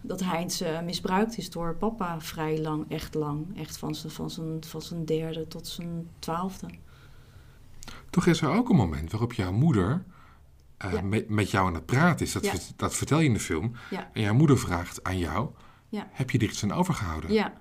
[0.00, 3.58] dat Heinz misbruikt is door papa vrij lang, echt lang.
[3.58, 6.66] Echt van zijn, van zijn, van zijn derde tot zijn twaalfde.
[8.10, 10.04] Toch is er ook een moment waarop jouw moeder
[10.78, 11.02] ja.
[11.02, 12.32] met, met jou aan het praten is.
[12.32, 12.52] Dat, ja.
[12.76, 13.72] dat vertel je in de film.
[13.90, 14.10] Ja.
[14.12, 15.50] En jouw moeder vraagt aan jou,
[15.90, 17.32] heb je er iets aan overgehouden?
[17.32, 17.60] Ja.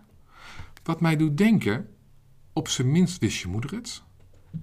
[0.83, 1.89] Wat mij doet denken,
[2.53, 4.03] op zijn minst wist je moeder het.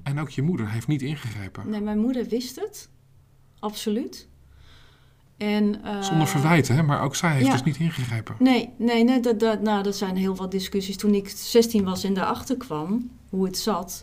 [0.02, 1.70] En ook je moeder heeft niet ingegrepen.
[1.70, 2.88] Nee, mijn moeder wist het.
[3.58, 4.28] Absoluut.
[5.36, 6.82] En, uh, Zonder verwijten, hè?
[6.82, 7.52] maar ook zij heeft ja.
[7.52, 8.36] dus niet ingegrepen.
[8.38, 10.96] Nee, nee, nee dat, dat, nou, dat zijn heel wat discussies.
[10.96, 14.02] Toen ik 16 was en daarachter kwam, hoe het zat...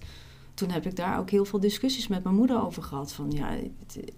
[0.53, 3.13] toen heb ik daar ook heel veel discussies met mijn moeder over gehad.
[3.13, 3.49] Van, ja,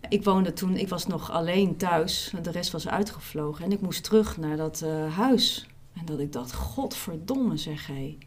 [0.09, 2.33] ik woonde toen, ik was nog alleen thuis.
[2.41, 3.65] De rest was uitgevlogen.
[3.65, 5.67] En ik moest terug naar dat uh, huis
[5.99, 8.17] en dat ik dacht, godverdomme zeg hé.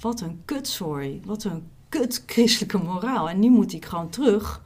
[0.00, 1.20] Wat een kutzooi.
[1.24, 3.28] Wat een kut christelijke moraal.
[3.28, 4.62] En nu moet ik gewoon terug.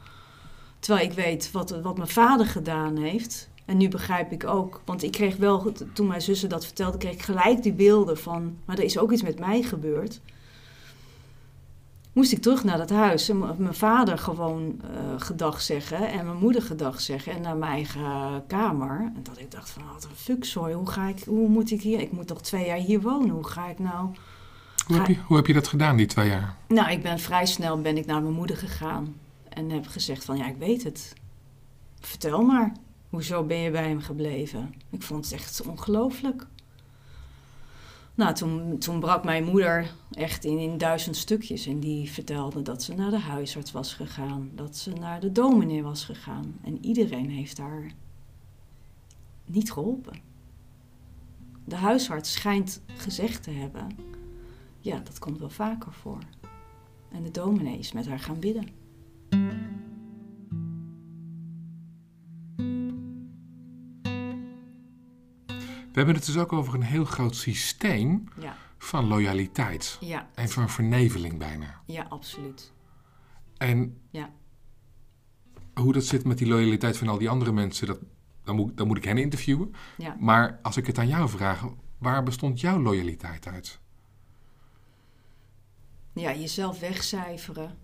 [0.79, 3.51] Terwijl ik weet wat, wat mijn vader gedaan heeft.
[3.65, 7.13] En nu begrijp ik ook, want ik kreeg wel, toen mijn zussen dat vertelde, kreeg
[7.13, 10.21] ik gelijk die beelden van, maar er is ook iets met mij gebeurd.
[12.13, 16.39] Moest ik terug naar dat huis en mijn vader gewoon uh, gedag zeggen en mijn
[16.39, 19.13] moeder gedag zeggen en naar mijn eigen kamer.
[19.15, 21.83] En dat ik dacht van, wat een fuck, sorry, hoe, ga ik, hoe moet ik
[21.83, 24.09] hier, ik moet nog twee jaar hier wonen, hoe ga ik nou...
[24.87, 26.57] Hoe heb, je, hoe heb je dat gedaan, die twee jaar?
[26.69, 29.15] Nou, ik ben vrij snel ben ik naar mijn moeder gegaan
[29.49, 31.13] en heb gezegd van, ja, ik weet het.
[32.01, 32.73] Vertel maar,
[33.09, 34.75] hoezo ben je bij hem gebleven?
[34.91, 36.47] Ik vond het echt ongelooflijk.
[38.23, 41.67] Nou, toen, brak mijn moeder echt in, in duizend stukjes.
[41.67, 44.51] En die vertelde dat ze naar de huisarts was gegaan.
[44.55, 46.59] Dat ze naar de dominee was gegaan.
[46.65, 47.93] En iedereen heeft haar
[49.45, 50.21] niet geholpen.
[51.65, 53.87] De huisarts schijnt gezegd te hebben...
[54.81, 56.19] Ja, dat komt wel vaker voor.
[57.13, 58.82] En de dominee is met haar gaan bidden.
[65.93, 68.57] We hebben het dus ook over een heel groot systeem ja.
[68.79, 69.97] van loyaliteit.
[70.01, 70.29] Ja.
[70.35, 71.81] En van verneveling bijna.
[71.87, 72.73] Ja, absoluut.
[73.57, 74.31] En ja.
[75.75, 77.99] hoe dat zit met die loyaliteit van al die andere mensen, dat,
[78.45, 79.75] dan, moet, dan moet ik hen interviewen.
[79.97, 80.17] Ja.
[80.19, 81.65] Maar als ik het aan jou vraag,
[81.99, 83.81] waar bestond jouw loyaliteit uit?
[86.13, 87.79] Ja, jezelf wegcijferen.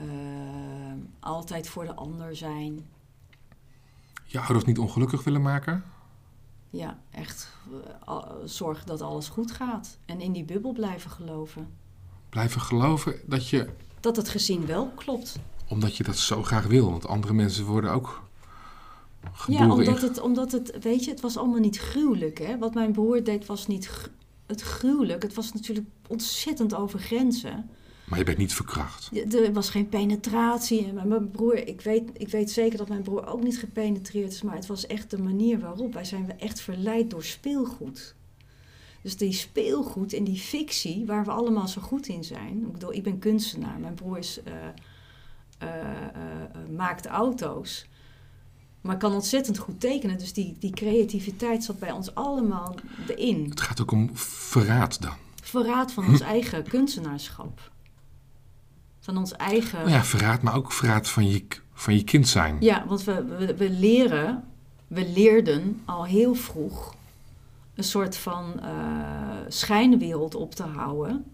[0.00, 0.04] Uh,
[1.20, 2.86] altijd voor de ander zijn.
[4.24, 5.84] Je ouders niet ongelukkig willen maken?
[6.74, 7.48] Ja, echt
[8.08, 9.98] uh, zorgen dat alles goed gaat.
[10.04, 11.68] En in die bubbel blijven geloven.
[12.28, 13.68] Blijven geloven dat je...
[14.00, 15.38] Dat het gezin wel klopt.
[15.68, 16.90] Omdat je dat zo graag wil.
[16.90, 18.22] Want andere mensen worden ook
[19.32, 20.08] geboren Ja, omdat, in...
[20.08, 20.78] het, omdat het...
[20.80, 22.58] Weet je, het was allemaal niet gruwelijk, hè.
[22.58, 24.10] Wat mijn broer deed was niet
[24.46, 25.22] het gruwelijk.
[25.22, 27.70] Het was natuurlijk ontzettend over grenzen.
[28.04, 29.10] Maar je bent niet verkracht.
[29.34, 30.86] Er was geen penetratie.
[30.86, 34.42] En mijn broer, ik weet, ik weet zeker dat mijn broer ook niet gepenetreerd is.
[34.42, 35.92] Maar het was echt de manier waarop.
[35.92, 38.14] Wij zijn echt verleid door speelgoed.
[39.02, 42.62] Dus die speelgoed en die fictie, waar we allemaal zo goed in zijn.
[42.66, 43.78] Ik bedoel, ik ben kunstenaar.
[43.78, 44.54] Mijn broer is uh,
[45.58, 47.86] eh, eh, eh, maakt auto's.
[48.80, 50.18] Maar kan ontzettend goed tekenen.
[50.18, 52.74] Dus die, die creativiteit zat bij ons allemaal
[53.08, 53.46] erin.
[53.50, 55.16] Het gaat ook om verraad dan.
[55.42, 57.72] Verraad van ons eigen kunstenaarschap.
[59.04, 59.78] Van ons eigen...
[59.78, 62.56] Nou ja, verraad, maar ook verraad van je, van je kind zijn.
[62.60, 64.44] Ja, want we, we, we leren,
[64.86, 66.94] we leerden al heel vroeg
[67.74, 68.70] een soort van eh,
[69.48, 71.24] schijnwereld op te houden.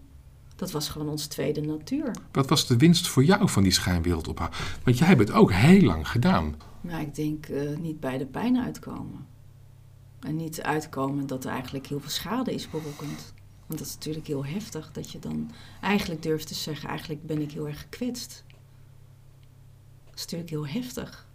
[0.55, 2.11] Dat was gewoon onze tweede natuur.
[2.31, 4.59] Wat was de winst voor jou van die schijnwereld ophouden?
[4.83, 6.55] Want jij hebt het ook heel lang gedaan.
[6.81, 9.27] Maar ik denk eh, niet bij de pijn uitkomen.
[10.19, 13.33] En niet uitkomen dat er eigenlijk heel veel schade is berokkend.
[13.71, 17.41] Want dat is natuurlijk heel heftig dat je dan eigenlijk durft te zeggen: eigenlijk ben
[17.41, 18.43] ik heel erg gekwetst.
[20.05, 21.27] Dat is natuurlijk heel heftig.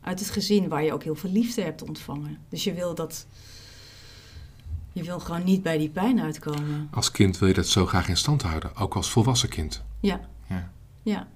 [0.00, 2.38] Uit het gezin waar je ook heel veel liefde hebt ontvangen.
[2.48, 3.26] Dus je wil dat.
[4.92, 6.88] Je wil gewoon niet bij die pijn uitkomen.
[6.90, 9.82] Als kind wil je dat zo graag in stand houden, ook als volwassen kind.
[10.00, 10.20] Ja.
[10.48, 10.72] Ja.
[11.02, 11.28] Ja.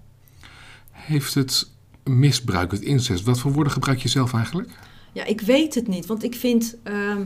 [0.90, 1.70] Heeft het
[2.04, 4.78] misbruik, het incest, wat voor woorden gebruik je zelf eigenlijk?
[5.12, 6.06] Ja, ik weet het niet.
[6.06, 7.24] Want ik vind ehm,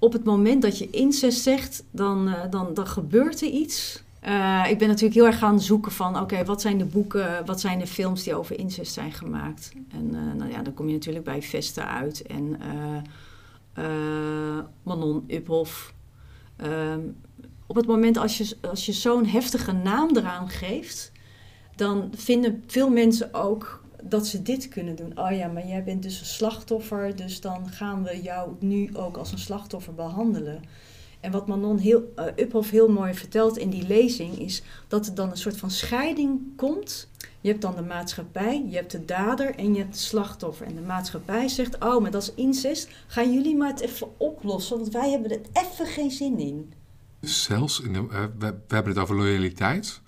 [0.00, 4.02] op het moment dat je incest zegt, dan, eh, dan, dan gebeurt er iets.
[4.20, 7.60] Eh, ik ben natuurlijk heel erg gaan zoeken van, oké, wat zijn de boeken, wat
[7.60, 9.72] zijn de films die over incest zijn gemaakt?
[9.92, 12.56] En eh, nou ja, dan kom je natuurlijk bij Vesta uit en
[14.82, 15.94] Manon Uphoff.
[16.56, 17.00] Ehm,
[17.66, 21.12] op het moment als je, als je zo'n heftige naam eraan geeft,
[21.76, 25.18] dan vinden veel mensen ook dat ze dit kunnen doen.
[25.18, 29.16] Oh ja, maar jij bent dus een slachtoffer, dus dan gaan we jou nu ook
[29.16, 30.62] als een slachtoffer behandelen.
[31.20, 35.14] En wat Manon heel, eh, Uphoff heel mooi vertelt in die lezing is dat er
[35.14, 37.08] dan een soort van scheiding komt.
[37.40, 40.66] Je hebt dan de maatschappij, je hebt de dader en je hebt de slachtoffer.
[40.66, 42.88] En de maatschappij zegt, oh, maar dat is incest.
[43.06, 46.72] Gaan jullie maar het even oplossen, want wij hebben er even geen zin in.
[47.20, 50.00] Zelfs, in de, eh, we hebben het over loyaliteit,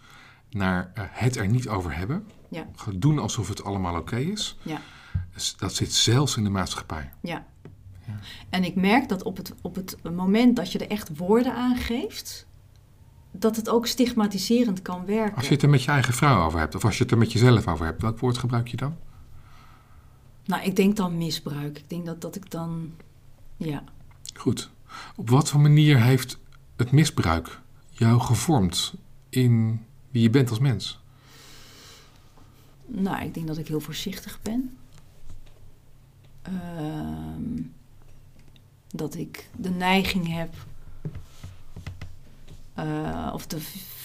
[0.54, 2.26] naar eh, het er niet over hebben.
[2.48, 2.66] Ja.
[2.94, 4.58] Doen alsof het allemaal oké is.
[4.62, 4.80] Ja.
[5.34, 7.10] Dus dat zit zelfs in de maatschappij.
[7.20, 7.46] Ja.
[8.06, 8.18] Ja.
[8.48, 11.76] En ik merk dat op het, op het moment dat je er echt woorden aan
[11.76, 12.46] geeft,
[13.30, 15.36] dat het ook stigmatiserend kan werken.
[15.36, 17.18] Als je het er met je eigen vrouw over hebt, of als je het er
[17.18, 18.96] met jezelf over hebt, welk woord gebruik je dan?
[20.44, 21.78] Nou, ik denk dan misbruik.
[21.78, 22.92] Ik denk dat, dat ik dan.
[23.56, 23.84] Ja.
[24.34, 24.70] Goed.
[25.16, 26.38] Op wat voor manier heeft
[26.76, 27.60] het misbruik
[27.90, 28.94] jou gevormd
[29.28, 31.00] in wie je bent als mens?
[32.86, 34.76] Nou, ik denk dat ik heel voorzichtig ben.
[36.42, 37.62] Ehm,
[38.88, 40.54] dat ik de neiging heb,
[42.74, 43.60] eh, of de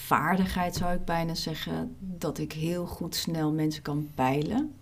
[0.06, 4.72] vaardigheid zou ik bijna zeggen, dat ik heel goed snel mensen kan peilen.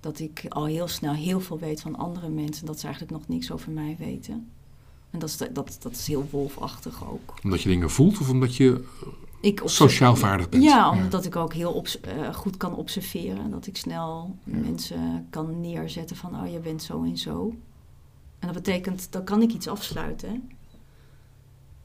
[0.00, 3.28] Dat ik al heel snel heel veel weet van andere mensen, dat ze eigenlijk nog
[3.28, 4.50] niks over mij weten.
[5.10, 7.34] En dat is, dat, dat is heel wolfachtig ook.
[7.42, 8.84] Omdat je dingen voelt of omdat je
[9.40, 10.62] Ik sociaal vaardig bent?
[10.62, 13.50] Ja, omdat ik ook heel eh, goed kan observeren.
[13.50, 17.54] Dat ik snel mensen kan neerzetten van, oh, je bent zo en zo.
[18.38, 20.28] En dat betekent, dan kan ik iets afsluiten.
[20.28, 20.40] hè.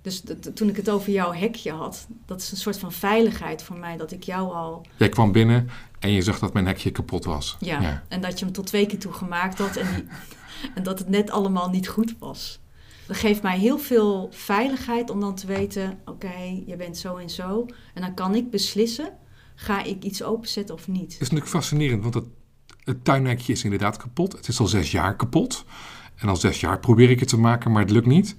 [0.01, 3.77] Dus toen ik het over jouw hekje had, dat is een soort van veiligheid voor
[3.77, 4.85] mij, dat ik jou al...
[4.95, 7.57] Jij kwam binnen en je zag dat mijn hekje kapot was.
[7.59, 10.05] Ja, en dat je hem tot twee keer toe gemaakt had en, die,
[10.75, 12.59] en dat het net allemaal niet goed was.
[13.07, 17.29] Dat geeft mij heel veel veiligheid om dan te weten, oké, je bent zo en
[17.29, 17.65] zo.
[17.93, 19.09] En dan kan ik beslissen,
[19.55, 21.01] ga ik iets openzetten of niet.
[21.01, 22.25] Het is natuurlijk fascinerend, want het,
[22.83, 24.31] het tuinhekje is inderdaad kapot.
[24.31, 25.65] Het is al zes jaar kapot.
[26.15, 28.35] En al zes jaar probeer ik het te maken, maar het lukt niet.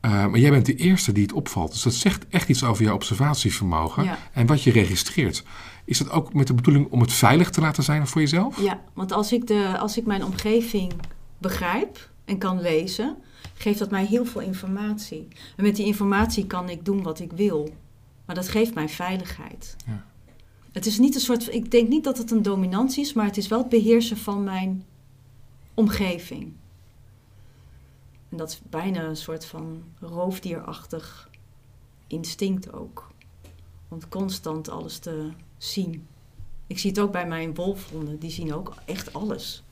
[0.00, 1.72] Eh, maar jij bent de eerste die het opvalt.
[1.72, 4.18] Dus dat zegt echt iets over jouw observatievermogen Ja.
[4.32, 5.42] en wat je registreert.
[5.84, 8.60] Is dat ook met de bedoeling om het veilig te laten zijn voor jezelf?
[8.62, 10.92] Ja, want als ik, de, als ik mijn omgeving
[11.38, 13.16] begrijp en kan lezen,
[13.60, 15.28] geeft dat mij heel veel informatie.
[15.56, 17.74] En met die informatie kan ik doen wat ik wil.
[18.24, 19.76] Maar dat geeft mij veiligheid.
[19.86, 20.04] Ja.
[20.72, 21.54] Het is niet een soort.
[21.54, 24.44] Ik denk niet dat het een dominantie is, maar het is wel het beheersen van
[24.44, 24.84] mijn
[25.74, 26.52] omgeving.
[28.28, 31.28] En dat is bijna een soort van roofdierachtig
[32.06, 33.08] instinct ook.
[33.88, 36.06] Om constant alles te zien.
[36.66, 39.62] Ik zie het ook bij mijn wolfhonden, die zien ook echt alles.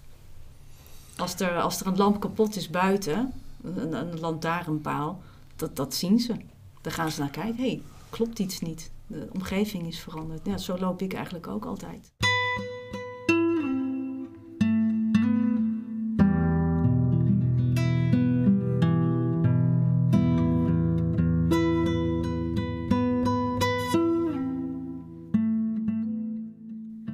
[1.17, 5.23] Als er, als er een lamp kapot is buiten, een, een lantaarnpaal,
[5.57, 6.35] dat, dat zien ze.
[6.81, 8.91] Dan gaan ze naar kijken, hé, hey, klopt iets niet.
[9.07, 10.47] De omgeving is veranderd.
[10.47, 12.13] Ja, zo loop ik eigenlijk ook altijd.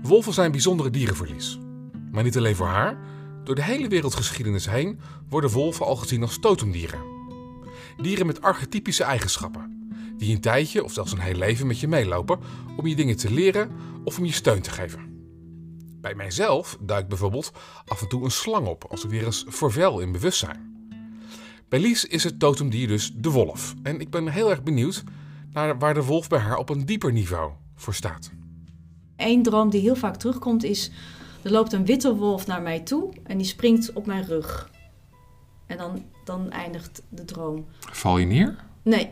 [0.02, 1.58] Wolven zijn bijzondere dierenverlies.
[2.12, 3.13] Maar niet alleen voor haar.
[3.44, 7.00] Door de hele wereldgeschiedenis heen worden wolven al gezien als totemdieren.
[8.02, 9.72] Dieren met archetypische eigenschappen.
[10.16, 12.38] die een tijdje of zelfs een heel leven met je meelopen
[12.76, 13.70] om je dingen te leren
[14.04, 15.12] of om je steun te geven.
[16.00, 17.52] Bij mijzelf duikt bijvoorbeeld
[17.84, 20.88] af en toe een slang op als ik weer eens vervel in bewustzijn.
[21.68, 23.74] Bij Lies is het totemdier dus de wolf.
[23.82, 25.02] En ik ben heel erg benieuwd
[25.52, 28.30] naar waar de wolf bij haar op een dieper niveau voor staat.
[29.16, 30.90] Eén droom die heel vaak terugkomt is...
[31.44, 34.70] er loopt een witte wolf naar mij toe en die springt op mijn rug.
[35.66, 37.66] En dan, dan eindigt de droom.
[37.78, 38.56] Val je neer?
[38.82, 39.10] Nee.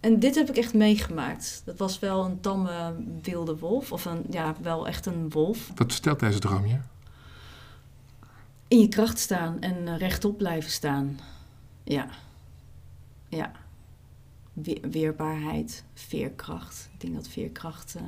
[0.00, 1.62] En dit heb ik echt meegemaakt.
[1.64, 3.92] Dat was wel een tamme wilde wolf.
[3.92, 5.70] Of een, ja, wel echt een wolf.
[5.74, 6.78] Wat vertelt deze droom je?
[8.68, 11.18] In je kracht staan en eh, rechtop blijven staan.
[11.84, 12.06] Ja.
[13.28, 13.52] Ja.
[14.52, 16.88] We- weerbaarheid, veerkracht.
[16.92, 18.02] Ik denk dat veerkracht eh,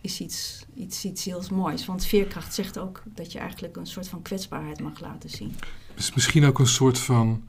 [0.00, 1.86] is iets, iets, iets heel moois.
[1.86, 5.54] Want veerkracht zegt ook dat je eigenlijk een soort van kwetsbaarheid mag laten zien.
[5.96, 7.48] is misschien ook een soort van.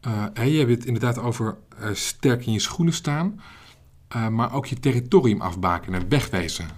[0.00, 3.40] eh je hebt het inderdaad over eh, sterk in je schoenen staan,
[4.08, 6.68] eh, maar ook je territorium afbaken en wegwezen.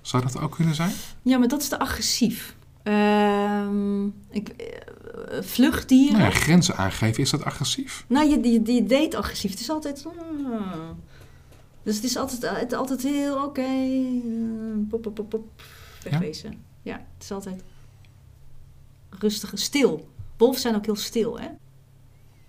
[0.00, 0.92] Zou dat ook kunnen zijn?
[1.22, 2.56] Ja, maar dat is te agressief.
[2.82, 4.54] Ehm, ik,
[5.40, 6.18] vluchtdieren.
[6.18, 8.04] Nou ja, grenzen aangeven, is dat agressief?
[8.08, 9.50] Nou, je, je, je deed agressief.
[9.50, 10.06] Het is altijd.
[11.84, 13.60] Dus het is altijd, het, altijd heel oké.
[13.60, 15.62] eh, pop, pop, pop, pop.
[16.02, 16.54] Wegwezen.
[16.82, 16.92] Ja?
[17.14, 17.62] het is altijd
[19.10, 20.08] rustig stil.
[20.36, 21.46] Wolven zijn ook heel stil, hè?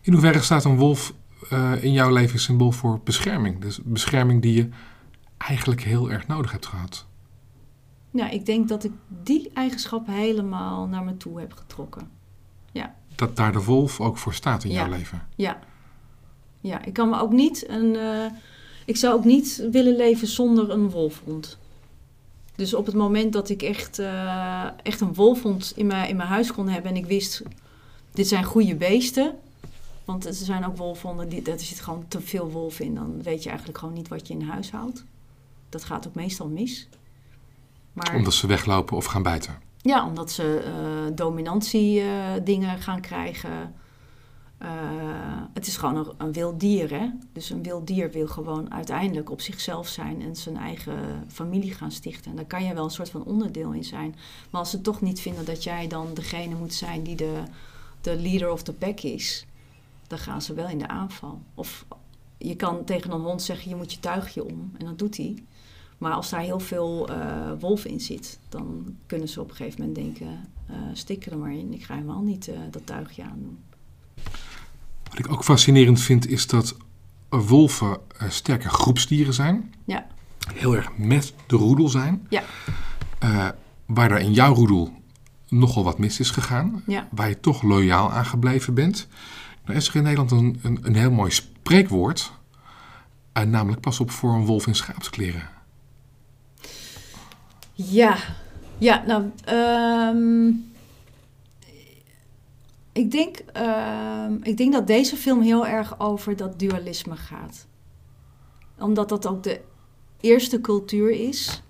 [0.02, 1.13] In hoeverre staat een wolf
[1.50, 3.62] eh, in jouw leven symbool voor bescherming?
[3.62, 4.69] Dus bescherming die je
[5.38, 7.06] eigenlijk heel erg nodig hebt gehad.
[8.12, 8.91] Ja, ik denk dat ik
[9.24, 12.13] die eigenschap helemaal naar me toe heb getrokken.
[13.15, 14.98] Dat daar de wolf ook voor staat in jouw Ja.
[14.98, 15.28] leven.
[15.36, 15.60] Ja.
[16.62, 17.95] Ja, ik kan me ook niet een.
[17.95, 18.26] eh,
[18.86, 21.58] ik zou ook niet willen leven zonder een wolfhond.
[22.56, 26.30] Dus op het moment dat ik echt, eh, echt een wolfhond in mijn, in mijn
[26.30, 27.43] huis kon hebben en ik wist,
[28.12, 29.36] dit zijn goede beesten.
[30.06, 32.95] Want er zijn ook wolfhonden, die, er zit gewoon te veel wolf in.
[32.95, 35.04] Dan weet je eigenlijk gewoon niet wat je in huis houdt.
[35.69, 36.88] Dat gaat ook meestal mis.
[37.93, 39.56] Maar, Omdat ze weglopen of gaan bijten.
[39.82, 42.08] ja, omdat ze eh, dominantie eh,
[42.43, 43.76] dingen gaan krijgen.
[44.65, 44.71] Eh,
[45.54, 47.10] het is gewoon een, wild dier, hè?
[47.32, 51.91] Dus een wild dier wil gewoon uiteindelijk op zichzelf zijn en zijn eigen familie gaan
[51.91, 52.32] stichten.
[52.32, 54.15] En daar kan je wel een soort van onderdeel in zijn.
[54.49, 57.43] Maar als ze toch niet vinden dat jij dan degene moet zijn die de,
[58.01, 59.45] de leader of the pack is,
[60.08, 61.41] dan gaan ze wel in de aanval.
[61.54, 61.86] Of
[62.38, 64.71] je kan tegen een hond zeggen, je moet je tuigje om.
[64.78, 65.43] En dat doet hij.
[65.97, 69.80] Maar als daar heel veel eh, wolf in zit, dan kunnen ze op een gegeven
[69.80, 71.73] moment denken, eh stik er maar in.
[71.73, 73.58] Ik ga helemaal niet dat tuigje aandoen.
[75.15, 76.75] Wat ik ook fascinerend vind is dat
[77.30, 79.73] wolven eh, sterke groepsdieren zijn.
[79.86, 80.06] Ja.
[80.54, 82.28] Heel erg met de roedel zijn.
[82.30, 82.43] Ja.
[83.19, 83.47] Eh,
[83.86, 84.93] waar er in jouw roedel
[85.49, 86.84] nogal wat mis is gegaan.
[86.86, 87.08] Ja.
[87.12, 89.08] Waar je toch loyaal aan gebleven bent.
[89.65, 92.32] Nou is er in Nederland een, een, een heel mooi spreekwoord.
[93.34, 95.49] eh, namelijk pas op voor een wolf in schaapskleren.
[97.73, 98.17] Ja,
[98.78, 100.51] ja nou, ehm,
[102.95, 107.67] ik, denk, ehm, ik denk dat deze film heel erg over dat dualisme gaat.
[108.79, 109.62] Omdat dat ook de
[110.19, 111.63] eerste cultuur is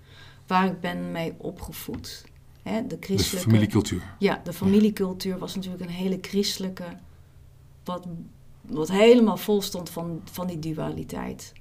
[0.46, 2.24] waar ik ben mee opgevoed.
[2.62, 3.48] Hè, de De christelijke...
[3.50, 4.14] familiecultuur.
[4.18, 6.84] Ja, de familiecultuur was natuurlijk een hele christelijke,
[7.84, 8.06] wat,
[8.60, 11.52] wat helemaal vol stond van, van die dualiteit.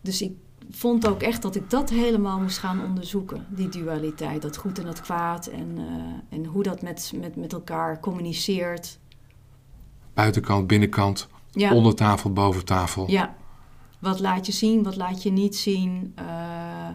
[0.00, 0.36] Dus ik
[0.70, 4.84] vond ook echt dat ik dat helemaal moest gaan onderzoeken, die dualiteit, dat goed en
[4.84, 8.98] dat kwaad en, eh, en hoe dat met, met, met elkaar communiceert.
[10.14, 13.10] Buitenkant, binnenkant, Ja, onder tafel, boven tafel.
[13.10, 13.34] ja.
[13.98, 16.88] wat laat je zien, wat laat je niet zien, eh,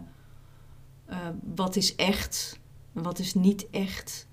[1.05, 1.17] eh,
[1.55, 2.59] wat is echt,
[2.91, 4.27] wat is niet echt.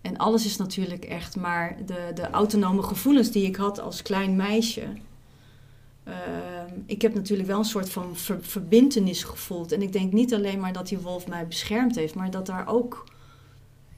[0.00, 4.36] En alles is natuurlijk echt, maar de, de autonome gevoelens die ik had als klein
[4.36, 4.88] meisje.
[6.06, 9.72] Ehm, ik heb natuurlijk wel een soort van ver, verbintenis gevoeld.
[9.72, 12.66] En ik denk niet alleen maar dat die wolf mij beschermd heeft, maar dat daar
[12.68, 13.04] ook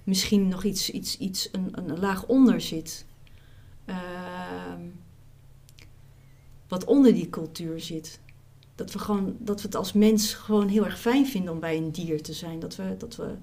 [0.04, 3.06] misschien nog iets, iets, iets een, een laag onder zit.
[3.84, 4.82] Ehm,
[6.68, 8.20] wat onder die cultuur zit.
[8.74, 11.76] Dat we, gewoon, dat we het als mens gewoon heel erg fijn vinden om bij
[11.76, 12.58] een dier te zijn.
[12.58, 13.34] Dat we, dat, we,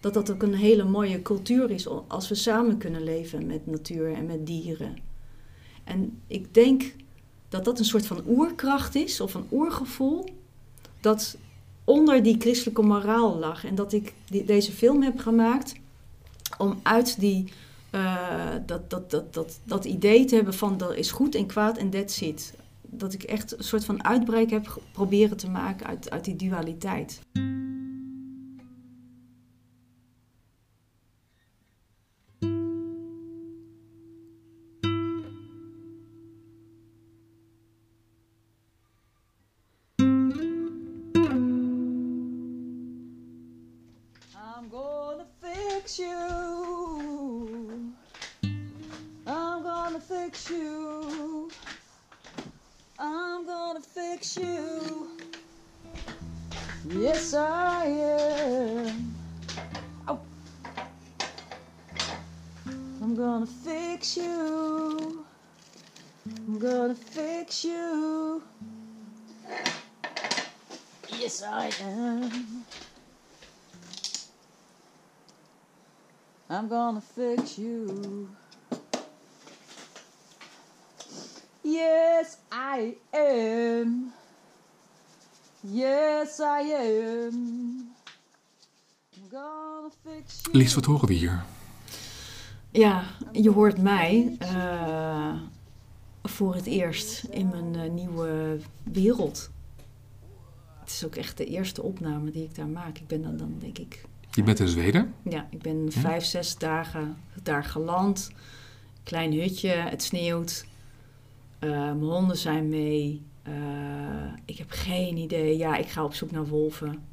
[0.00, 4.12] dat dat ook een hele mooie cultuur is als we samen kunnen leven met natuur
[4.12, 4.96] en met dieren.
[5.84, 6.94] En ik denk
[7.48, 10.24] dat dat een soort van oerkracht is, of een oergevoel,
[11.00, 11.36] dat
[11.84, 13.64] onder die christelijke moraal lag.
[13.64, 15.74] En dat ik die, deze film heb gemaakt
[16.58, 17.52] om uit die,
[17.90, 21.76] eh, dat, dat, dat, dat, dat idee te hebben van er is goed en kwaad
[21.76, 22.54] en that's it.
[22.82, 27.20] Dat ik echt een soort van uitbreek heb proberen te maken uit, uit die dualiteit.
[45.98, 47.92] you.
[49.26, 51.50] I'm gonna fix you.
[52.98, 55.10] I'm gonna fix you.
[56.88, 59.14] Yes, I am.
[60.08, 60.20] Oh.
[63.02, 65.24] I'm gonna fix you.
[66.26, 68.42] I'm gonna fix you.
[71.18, 72.64] Yes, I am.
[76.48, 78.28] I'm gonna fix you.
[81.62, 84.12] Yes, I am.
[85.60, 87.34] Yes, I am.
[89.16, 90.58] I'm gonna fix you.
[90.58, 91.44] Lies, wat horen we hier?
[92.70, 95.34] Ja, je hoort mij eh,
[96.22, 99.50] voor het eerst in mijn eh, nieuwe wereld.
[100.80, 102.98] Het is ook echt de eerste opname die ik daar maak.
[102.98, 104.04] Ik ben dan, dan denk ik,
[104.36, 105.14] Je bent in Zweden.
[105.22, 108.30] ja, ik ben vijf, zes dagen daar geland.
[109.02, 110.66] Klein hutje, het sneeuwt.
[111.58, 113.22] Eh, mijn honden zijn mee.
[113.42, 113.54] Eh,
[114.44, 115.56] ik heb geen idee.
[115.56, 117.04] Ja, ik ga op zoek naar wolven.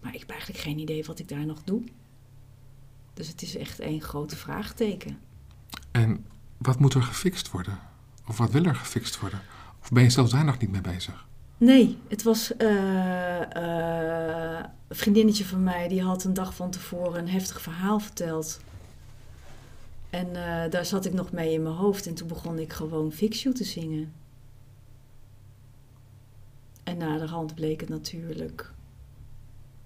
[0.00, 1.82] Maar ik heb eigenlijk geen idee wat ik daar nog doe.
[3.14, 5.18] Dus het is echt één grote vraagteken.
[5.90, 6.26] En
[6.56, 7.78] wat moet er gefixt worden?
[8.26, 9.40] Of wat wil er gefixt worden?
[9.80, 11.26] Of ben je zelfs daar nog niet mee bezig?
[11.62, 17.18] Nee, het was eh, eh, een vriendinnetje van mij die had een dag van tevoren
[17.18, 18.60] een heftig verhaal verteld.
[20.10, 23.12] En eh, daar zat ik nog mee in mijn hoofd en toen begon ik gewoon
[23.12, 24.12] Fix You te zingen.
[26.84, 28.72] En naderhand bleek het natuurlijk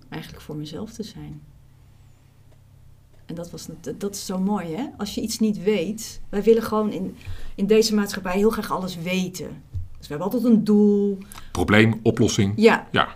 [0.08, 1.42] eigenlijk voor mezelf te zijn.
[3.26, 4.86] En dat, was, dat is zo mooi, hè?
[4.96, 6.20] Als je iets niet weet.
[6.28, 7.16] Wij willen gewoon in,
[7.54, 9.62] in deze maatschappij heel graag alles weten.
[10.08, 11.18] Dus we hebben altijd een doel.
[11.52, 12.52] Probleem, oplossing.
[12.56, 13.08] Ja, Ja,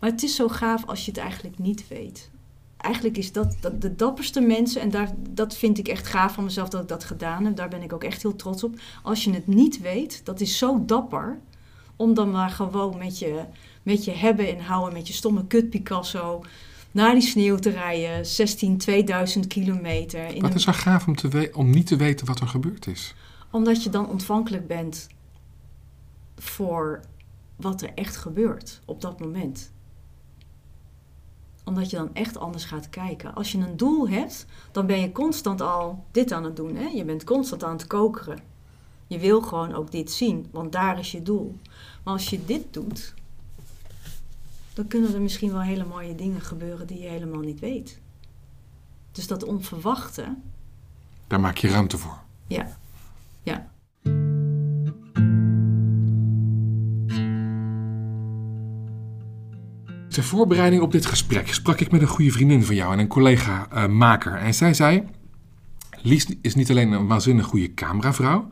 [0.00, 2.30] maar het is zo gaaf als je het eigenlijk niet weet.
[2.76, 6.44] Eigenlijk is dat, dat de dapperste mensen, en daar, dat vind ik echt gaaf van
[6.44, 7.56] mezelf dat ik dat gedaan heb.
[7.56, 8.74] Daar ben ik ook echt heel trots op.
[9.02, 11.38] Als je het niet weet, dat is zo dapper.
[11.96, 13.40] Om dan maar gewoon met je,
[13.82, 16.42] met je hebben en houden, met je stomme kut Picasso,
[16.90, 18.26] naar die sneeuw te rijden.
[18.26, 20.26] 16, 2000 kilometer.
[20.34, 22.86] In wat een- is er gaaf om, te om niet te weten wat er gebeurd
[22.86, 23.14] is?
[23.50, 25.06] Omdat je dan ontvankelijk bent
[26.36, 27.00] voor
[27.56, 29.72] wat er echt gebeurt op dat moment.
[31.64, 33.34] Omdat je dan echt anders gaat kijken.
[33.34, 36.76] Als je een doel hebt, dan ben je constant al dit aan het doen.
[36.76, 36.86] Hè?
[36.86, 38.38] Je bent constant aan het kokeren.
[39.06, 41.58] Je wil gewoon ook dit zien, want daar is je doel.
[42.04, 43.14] Maar als je dit doet,
[44.74, 48.00] dan kunnen er misschien wel hele mooie dingen gebeuren die je helemaal niet weet.
[49.12, 50.34] Dus dat onverwachte,
[51.26, 52.18] Daar maak je ruimte voor.
[52.46, 52.76] ja,
[53.42, 53.72] ja.
[60.14, 63.06] Ter voorbereiding op dit gesprek sprak ik met een goede vriendin van jou en een
[63.06, 64.34] collega-maker.
[64.36, 65.04] en zij zei:
[66.02, 68.48] Lies is niet alleen een waanzinnig goede cameravrouw,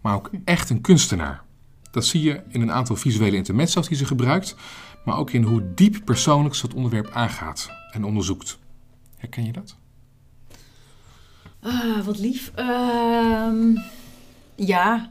[0.00, 1.42] maar ook echt een kunstenaar.
[1.90, 4.56] Dat zie je in een aantal visuele intermezzo's die ze gebruikt,
[5.04, 8.58] maar ook in hoe diep persoonlijk ze het onderwerp aangaat en onderzoekt.
[9.16, 9.76] Herken je dat?
[11.60, 12.52] Ah, wat lief.
[12.54, 13.76] Ehm,
[14.54, 15.10] ja.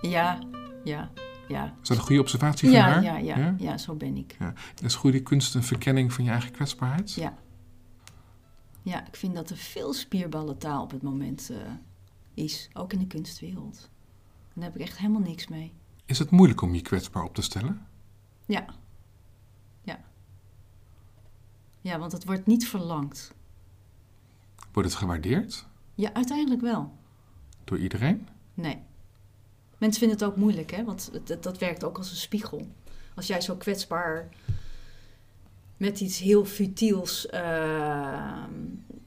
[0.00, 0.38] Ja.
[0.84, 1.10] Ja.
[1.52, 1.74] Ja.
[1.82, 3.02] Is dat een goede observatie van Ja, haar?
[3.02, 4.36] ja, ja, ja, zo ben ik.
[4.38, 4.52] Ja.
[4.82, 7.12] Is goede kunst een verkenning van je eigen kwetsbaarheid?
[7.12, 7.38] Ja.
[8.82, 11.56] Ja, ik vind dat er veel spierballentaal op het moment eh,
[12.34, 12.68] is.
[12.72, 13.90] Ook in de kunstwereld.
[14.54, 15.72] En daar heb ik echt helemaal niks mee.
[16.06, 17.86] Is het moeilijk om je kwetsbaar op te stellen?
[18.46, 18.64] Ja.
[19.82, 20.00] Ja.
[21.80, 23.34] Ja, want het wordt niet verlangd.
[24.72, 26.96] Wordt het gewaardeerd Ja, uiteindelijk wel.
[27.64, 28.28] door iedereen?
[28.54, 28.78] Nee.
[29.82, 30.84] Mensen vinden het ook moeilijk, hè?
[30.84, 32.66] Want het- dat werkt ook als een spiegel.
[33.14, 34.28] Als jij zo kwetsbaar
[35.76, 37.26] met iets heel futiels.
[37.26, 38.42] eh,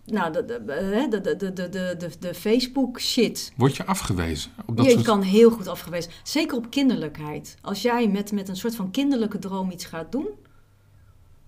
[0.06, 3.54] nou, de, de, hè, de, de, de, de, de, de, de Facebook shit.
[3.56, 4.52] Word je afgewezen?
[4.66, 5.04] Op dat Je soort...
[5.04, 6.12] kan heel goed afgewezen.
[6.24, 7.58] Zeker op kinderlijkheid.
[7.62, 10.28] Als jij met, met een soort van kinderlijke droom iets gaat doen.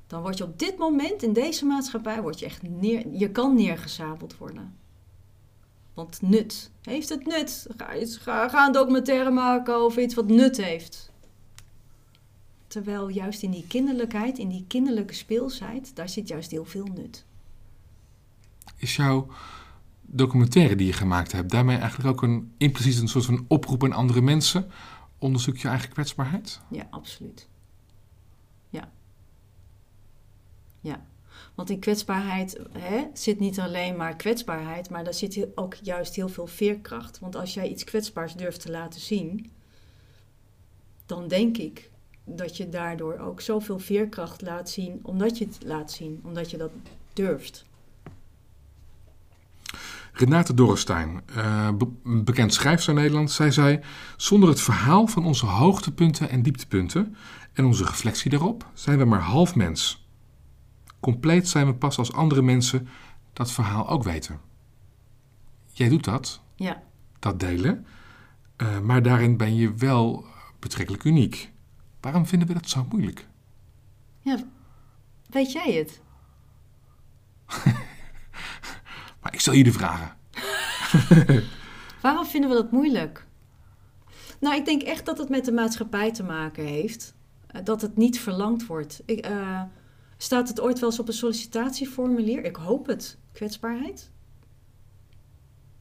[0.07, 3.55] Dan word je op dit moment in deze maatschappij word je echt neer, je kan
[3.55, 4.75] neergezabeld worden.
[5.97, 6.71] Want nut.
[6.81, 7.67] Heeft het nut?
[7.77, 11.11] Ga, iets, ga, ga een documentaire maken over iets wat nut heeft.
[12.67, 17.25] Terwijl juist in die kinderlijkheid, in die kinderlijke speelsheid, daar zit juist heel veel nut.
[18.75, 19.27] Is jouw
[20.01, 23.93] documentaire die je gemaakt hebt daarmee eigenlijk ook een impliciet een soort van oproep aan
[23.93, 24.71] andere mensen?
[25.17, 26.61] Onderzoek je eigen kwetsbaarheid?
[26.69, 27.47] Ja, absoluut.
[28.69, 28.91] Ja.
[30.81, 31.05] Ja.
[31.57, 36.29] Want in kwetsbaarheid hè, zit niet alleen maar kwetsbaarheid, maar daar zit ook juist heel
[36.29, 37.19] veel veerkracht.
[37.19, 39.51] Want als jij iets kwetsbaars durft te laten zien,
[41.05, 41.89] dan denk ik
[42.23, 46.57] dat je daardoor ook zoveel veerkracht laat zien, omdat je het laat zien, omdat je
[46.57, 46.71] dat
[47.13, 47.65] durft.
[50.13, 51.21] Renate Dorrestein,
[51.77, 53.79] be bekend schrijfster Nederland, zij zei:
[54.17, 57.15] Zonder het verhaal van onze hoogtepunten en dieptepunten
[57.53, 60.06] en onze reflectie daarop, zijn we maar half mens.
[60.99, 62.87] Compleet zijn we pas als andere mensen
[63.33, 64.39] dat verhaal ook weten.
[65.71, 66.41] Jij doet dat.
[66.55, 66.83] Ja.
[67.19, 67.85] Dat delen.
[68.57, 70.25] Uh, maar daarin ben je wel
[70.59, 71.51] betrekkelijk uniek.
[72.01, 73.27] Waarom vinden we dat zo moeilijk?
[74.21, 74.37] Ja,
[75.29, 76.01] weet jij het?
[79.21, 80.17] maar ik stel je de vragen.
[82.01, 83.25] Waarom vinden we dat moeilijk?
[84.39, 87.15] Nou, ik denk echt dat het met de maatschappij te maken heeft.
[87.47, 89.01] Eh, dat het niet verlangd wordt.
[89.05, 89.61] Ik, uh,
[90.17, 92.43] staat het ooit wel eens op een sollicitatieformulier?
[92.43, 93.17] Ik hoop het.
[93.31, 94.11] Kwetsbaarheid?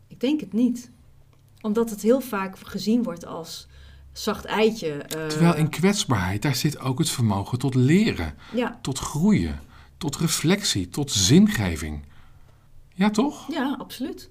[0.07, 0.91] Ik denk het niet.
[1.61, 3.67] Omdat het heel vaak gezien wordt als
[4.13, 4.95] zacht eitje.
[4.95, 5.27] Uh...
[5.27, 8.79] Terwijl in kwetsbaarheid, daar zit ook het vermogen tot leren, ja.
[8.83, 9.61] tot groeien,
[9.97, 12.05] tot reflectie, tot zingeving.
[12.95, 13.53] Ja, toch?
[13.53, 14.31] Ja, absoluut.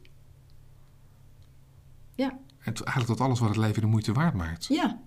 [2.16, 2.38] Ja.
[2.60, 4.66] En eigenlijk tot alles wat het leven de moeite waard maakt.
[4.66, 5.00] Ja.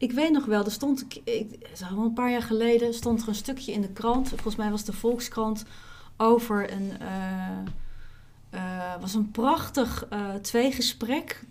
[0.00, 3.72] Ik weet nog wel, er stond, ik, een paar jaar geleden, stond er een stukje
[3.72, 4.28] in de krant.
[4.28, 5.64] Volgens mij was de Volkskrant
[6.16, 6.92] over een,
[8.54, 11.46] uh, was een prachtig uh, tweegesprek.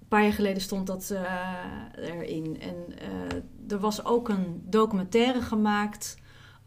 [0.00, 1.14] Een paar jaar geleden stond dat
[1.94, 2.60] erin.
[2.60, 2.76] En
[3.68, 6.16] er was ook een documentaire gemaakt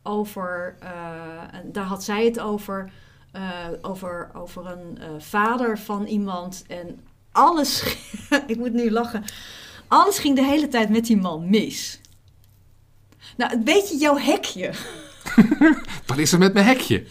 [0.01, 0.75] over,
[1.51, 2.91] en daar had zij het over,
[3.81, 6.63] over, over een vader van iemand.
[6.67, 6.99] En
[7.31, 7.97] alles,
[8.47, 9.23] ik moet nu lachen,
[9.93, 11.99] alles ging de hele tijd met die man mis.
[13.37, 14.71] Nou, een beetje jouw hekje.
[16.07, 17.05] Wat is er met mijn hekje?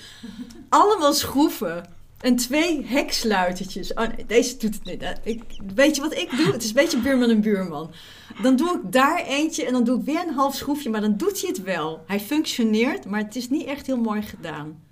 [0.69, 1.91] Allemaal schroeven.
[2.21, 3.95] En twee heksluitertjes.
[3.95, 5.21] Oh nee, deze doet het niet.
[5.23, 5.43] Ik,
[5.75, 6.53] weet je wat ik doe?
[6.53, 7.91] Het is een beetje buurman en buurman.
[8.43, 10.91] Dan doe ik daar eentje en dan doe ik weer een half schroefje.
[10.91, 12.03] Maar dan doet hij het wel.
[12.07, 14.83] Hij functioneert, maar het is niet echt heel mooi gedaan.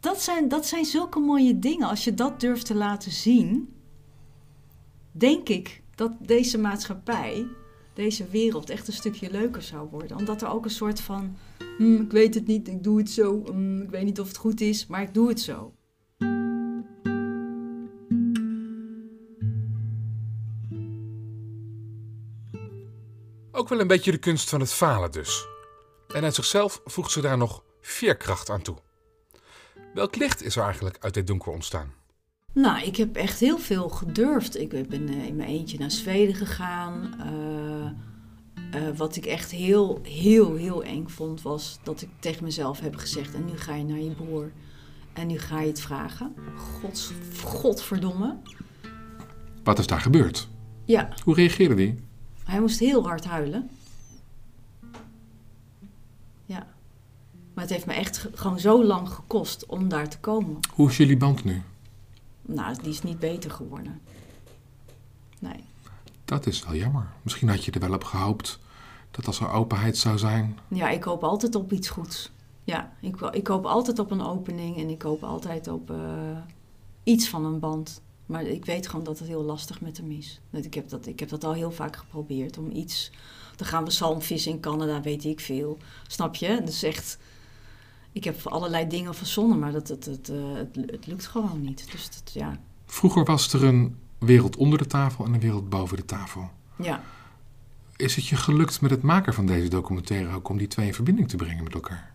[0.00, 1.88] Dat zijn, dat zijn zulke mooie dingen.
[1.88, 3.74] Als je dat durft te laten zien,
[5.12, 7.46] denk ik dat deze maatschappij,
[7.94, 10.16] deze wereld echt een stukje leuker zou worden.
[10.16, 11.36] Omdat er ook een soort van,
[11.78, 14.36] hm, ik weet het niet, ik doe het zo, hm, ik weet niet of het
[14.36, 15.72] goed is, maar ik doe het zo.
[23.52, 25.46] Ook wel een beetje de kunst van het falen dus.
[26.14, 28.76] En uit zichzelf voegt ze daar nog veerkracht aan toe.
[29.94, 32.05] Welk licht is er eigenlijk uit dit donker ontstaan?
[32.56, 34.58] Nou, ik heb echt heel veel gedurfd.
[34.60, 37.14] Ik ben eh, in mijn eentje naar Zweden gegaan.
[37.20, 42.80] Uh, uh, wat ik echt heel, heel, heel eng vond, was dat ik tegen mezelf
[42.80, 44.52] heb gezegd: En nu ga je naar je broer.
[45.12, 46.34] En nu ga je het vragen.
[46.56, 47.12] Gods,
[47.44, 48.36] godverdomme.
[49.64, 50.48] Wat is daar gebeurd?
[50.84, 51.08] Ja.
[51.24, 51.98] Hoe reageerde hij?
[52.44, 53.70] Hij moest heel hard huilen.
[56.46, 56.66] Ja.
[57.54, 60.58] Maar het heeft me echt gewoon zo lang gekost om daar te komen.
[60.74, 61.62] Hoe is jullie band nu?
[62.46, 64.00] Nou, die is niet beter geworden.
[65.38, 65.64] Nee.
[66.24, 67.06] Dat is wel jammer.
[67.22, 68.58] Misschien had je er wel op gehoopt
[69.10, 70.58] dat als er openheid zou zijn.
[70.68, 72.30] Ja, ik hoop altijd op iets goeds.
[72.64, 75.98] Ja, ik, ik hoop altijd op een opening en ik hoop altijd op uh,
[77.02, 78.02] iets van een band.
[78.26, 80.40] Maar ik weet gewoon dat het heel lastig met hem is.
[80.50, 83.10] Ik heb dat, ik heb dat al heel vaak geprobeerd om iets.
[83.56, 85.78] Dan gaan we zalmvissen in Canada, weet ik veel.
[86.06, 86.62] Snap je?
[86.64, 87.18] Dus echt
[88.16, 91.90] ik heb allerlei dingen verzonnen, maar dat, het, het, eh, het, het lukt gewoon niet.
[91.92, 92.58] Dus dat, ja.
[92.86, 96.50] Vroeger was er een wereld onder de tafel en een wereld boven de tafel.
[96.76, 97.02] Ja.
[97.96, 100.94] Is het je gelukt met het maken van deze documentaire ook om die twee in
[100.94, 102.14] verbinding te brengen met elkaar?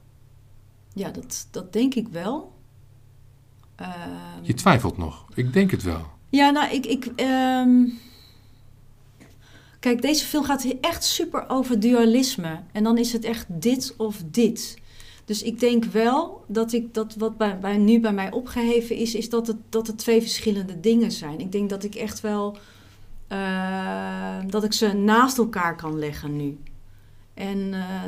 [0.93, 2.55] Ja, dat, dat denk ik wel.
[3.81, 3.87] Uh,
[4.41, 5.25] je twijfelt nog.
[5.33, 6.05] Ik denk het wel.
[6.29, 6.85] Ja, nou, ik.
[6.85, 7.99] ik um...
[9.79, 12.59] Kijk, deze film gaat echt super over dualisme.
[12.71, 14.80] En dan is het echt dit of dit.
[15.31, 19.15] Dus ik denk wel dat ik dat wat bij, bij, nu bij mij opgeheven is,
[19.15, 21.39] is dat het, dat het twee verschillende dingen zijn.
[21.39, 22.57] Ik denk dat ik echt wel
[23.29, 26.59] uh, dat ik ze naast elkaar kan leggen nu.
[27.33, 28.03] En uh,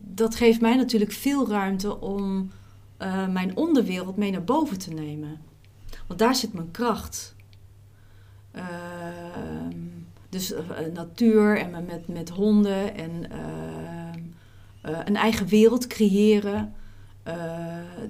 [0.00, 2.50] dat geeft mij natuurlijk veel ruimte om
[3.02, 5.40] uh, mijn onderwereld mee naar boven te nemen.
[6.06, 7.34] Want daar zit mijn kracht.
[8.50, 9.78] Ehm,
[10.28, 10.54] dus
[10.94, 13.30] natuur en met, met honden en
[14.86, 16.74] uh, een eigen wereld creëren.
[17.28, 17.34] Uh,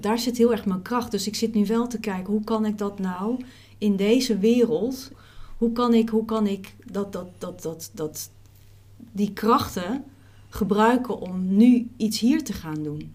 [0.01, 1.11] daar zit heel erg mijn kracht.
[1.11, 3.43] Dus ik zit nu wel te kijken, hoe kan ik dat nou
[3.77, 5.11] in deze wereld,
[5.57, 8.29] hoe kan ik, hoe kan ik dat, dat, dat, dat, dat,
[9.11, 10.03] die krachten
[10.49, 13.13] gebruiken om nu iets hier te gaan doen.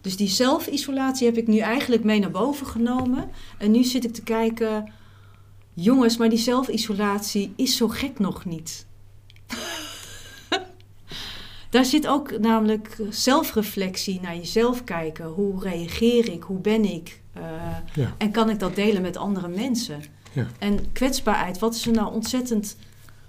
[0.00, 3.30] Dus die zelfisolatie heb ik nu eigenlijk mee naar boven genomen.
[3.58, 4.92] En nu zit ik te kijken,
[5.74, 8.86] jongens, maar die zelfisolatie is zo gek nog niet.
[11.70, 15.26] Daar zit ook namelijk zelfreflectie, naar jezelf kijken.
[15.26, 16.42] Hoe reageer ik?
[16.42, 17.20] Hoe ben ik?
[17.36, 17.42] Uh,
[17.94, 18.14] ja.
[18.18, 20.02] En kan ik dat delen met andere mensen?
[20.32, 20.46] Ja.
[20.58, 22.76] En kwetsbaarheid, wat is er nou ontzettend...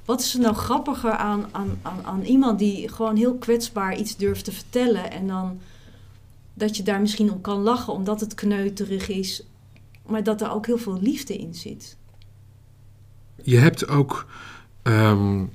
[0.05, 4.17] Wat is er nou grappiger aan, aan, aan, aan iemand die gewoon heel kwetsbaar iets
[4.17, 5.11] durft te vertellen...
[5.11, 5.59] en dan
[6.53, 9.43] dat je daar misschien om kan lachen omdat het kneuterig is...
[10.05, 11.97] maar dat er ook heel veel liefde in zit.
[13.43, 14.25] Je hebt ook...
[14.83, 15.51] Um,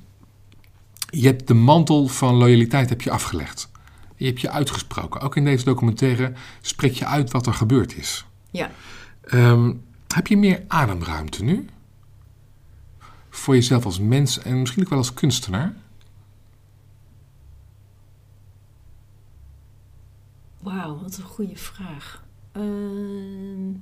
[1.09, 3.69] je hebt de mantel van loyaliteit heb je afgelegd.
[4.15, 5.21] Je hebt je uitgesproken.
[5.21, 8.25] Ook in deze documentaire spreek je uit wat er gebeurd is.
[8.51, 8.71] Ja.
[9.33, 11.69] Um, heb je meer ademruimte nu?
[13.29, 15.75] Voor jezelf als mens en misschien ook wel als kunstenaar?
[20.59, 22.23] Wauw, wat een goede vraag.
[22.53, 23.75] Uh...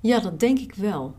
[0.00, 1.16] Ja, dat denk ik wel.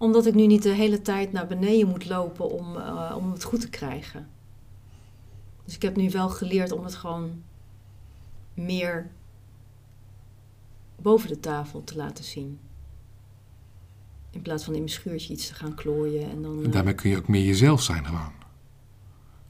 [0.00, 3.44] Omdat ik nu niet de hele tijd naar beneden moet lopen om, uh, om het
[3.44, 4.28] goed te krijgen.
[5.64, 7.42] Dus ik heb nu wel geleerd om het gewoon
[8.54, 9.10] meer
[11.02, 12.58] boven de tafel te laten zien.
[14.30, 16.30] In plaats van in mijn schuurtje iets te gaan klooien.
[16.30, 18.32] En, dan, en daarmee kun je ook meer jezelf zijn gewoon.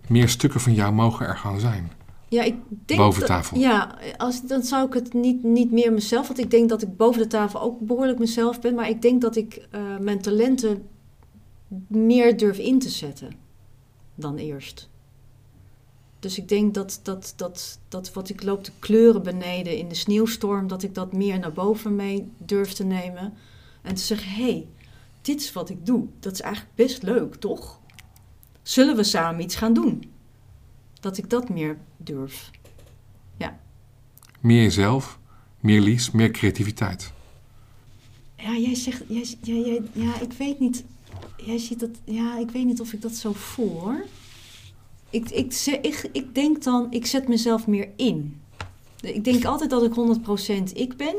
[0.09, 1.92] Meer stukken van jou mogen er gaan zijn.
[2.30, 2.54] Ja, ik
[2.86, 3.58] denk boven tafel.
[3.58, 6.26] ja, als, dan zou ik het niet, niet meer mezelf.
[6.26, 8.74] Want ik denk dat ik boven de tafel ook behoorlijk mezelf ben.
[8.74, 10.88] Maar ik denk dat ik uh, mijn talenten
[11.86, 13.32] meer durf in te zetten
[14.14, 14.88] dan eerst.
[16.18, 19.94] Dus ik denk dat, dat, dat, dat wat ik loop te kleuren beneden in de
[19.94, 23.34] sneeuwstorm, dat ik dat meer naar boven mee durf te nemen.
[23.82, 24.68] En te zeggen, hé, hey,
[25.22, 26.06] dit is wat ik doe.
[26.20, 27.80] Dat is eigenlijk best leuk, toch?
[28.62, 30.09] Zullen we samen iets gaan doen?
[31.01, 32.51] Dat ik dat meer durf.
[33.36, 33.61] Ja.
[34.40, 35.18] Meer jezelf,
[35.61, 37.12] meer lies, meer creativiteit.
[38.36, 40.84] Ja, jij zegt, jij, jij, ja, ik weet niet.
[41.36, 44.05] Jij ziet dat, ja, ik weet niet of ik dat zo voel hoor
[45.11, 48.40] ik, ik, ik, ik denk dan, ik zet mezelf meer in.
[49.01, 49.92] Ik denk altijd dat ik
[50.70, 51.14] 100% ik ben.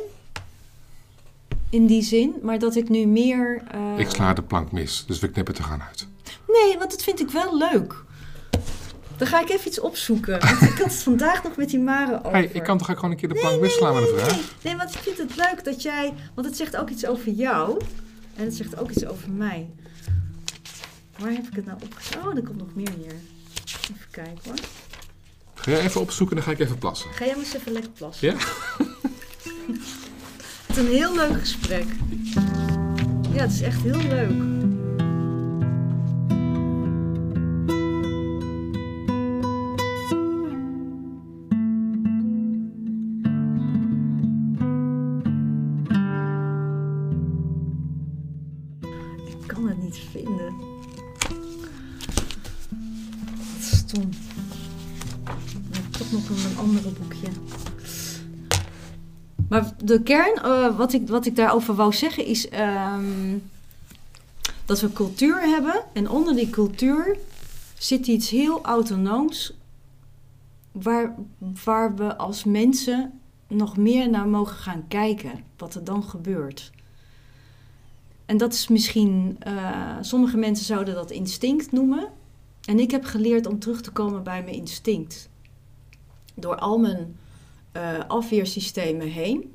[1.69, 3.63] In die zin, maar dat ik nu meer.
[3.75, 3.99] Uh...
[3.99, 6.07] Ik sla de plank mis, dus we knippen er gaan uit.
[6.47, 8.03] Nee, want dat vind ik wel leuk.
[9.21, 10.39] Dan ga ik even iets opzoeken.
[10.39, 12.31] Want ik had het vandaag nog met die Mare over.
[12.31, 14.31] Hey, ik kan toch gewoon een keer de plank nee, misslaan met een vraag?
[14.31, 16.13] Nee, nee, want ik vind het leuk dat jij...
[16.33, 17.81] Want het zegt ook iets over jou.
[18.35, 19.69] En het zegt ook iets over mij.
[21.17, 22.29] Waar heb ik het nou opgeschreven?
[22.29, 23.15] Oh, er komt nog meer neer.
[23.65, 24.59] Even kijken hoor.
[25.53, 27.13] Ga jij even opzoeken, dan ga ik even plassen.
[27.13, 28.27] Ga jij maar eens even lekker plassen.
[28.27, 28.33] Ja?
[30.67, 31.85] het is een heel leuk gesprek.
[33.31, 34.60] Ja, het is echt heel leuk.
[59.51, 63.49] Maar de kern, uh, wat, ik, wat ik daarover wou zeggen, is um,
[64.65, 65.83] dat we cultuur hebben.
[65.93, 67.17] En onder die cultuur
[67.77, 69.53] zit iets heel autonooms.
[70.71, 71.15] Waar,
[71.63, 75.43] waar we als mensen nog meer naar mogen gaan kijken.
[75.57, 76.71] Wat er dan gebeurt.
[78.25, 82.07] En dat is misschien, uh, sommige mensen zouden dat instinct noemen.
[82.65, 85.29] En ik heb geleerd om terug te komen bij mijn instinct.
[86.33, 87.15] Door al mijn
[87.73, 89.53] uh, afweersystemen heen,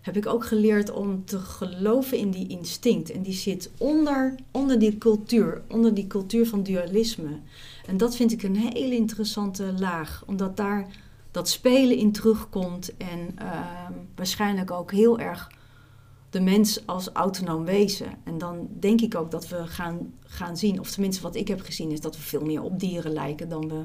[0.00, 3.10] heb ik ook geleerd om te geloven in die instinct.
[3.10, 7.38] En die zit onder, onder die cultuur, onder die cultuur van dualisme.
[7.86, 10.86] En dat vind ik een hele interessante laag, omdat daar
[11.30, 13.60] dat spelen in terugkomt en uh,
[14.14, 15.50] waarschijnlijk ook heel erg
[16.30, 18.06] de mens als autonoom wezen.
[18.24, 21.60] En dan denk ik ook dat we gaan, gaan zien, of tenminste wat ik heb
[21.60, 23.84] gezien, is dat we veel meer op dieren lijken dan we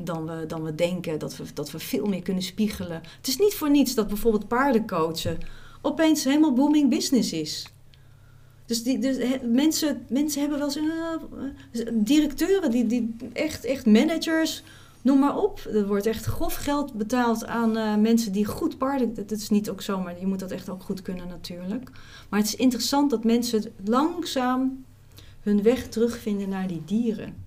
[0.00, 1.18] dan we, dan we denken.
[1.18, 3.00] Dat we, dat we veel meer kunnen spiegelen.
[3.16, 5.38] Het is niet voor niets dat bijvoorbeeld paardencoachen
[5.82, 7.72] opeens helemaal booming business is.
[8.66, 10.90] Dus, die, dus mensen, mensen hebben wel zo'n
[11.72, 14.62] uh, directeuren, die, die echt, echt managers,
[15.02, 15.60] noem maar op.
[15.72, 19.14] Er wordt echt grof geld betaald aan uh, mensen die goed paarden.
[19.14, 21.90] Dat is niet ook zomaar, je moet dat echt ook goed kunnen natuurlijk.
[22.28, 24.84] Maar het is interessant dat mensen langzaam
[25.40, 27.46] hun weg terugvinden naar die dieren.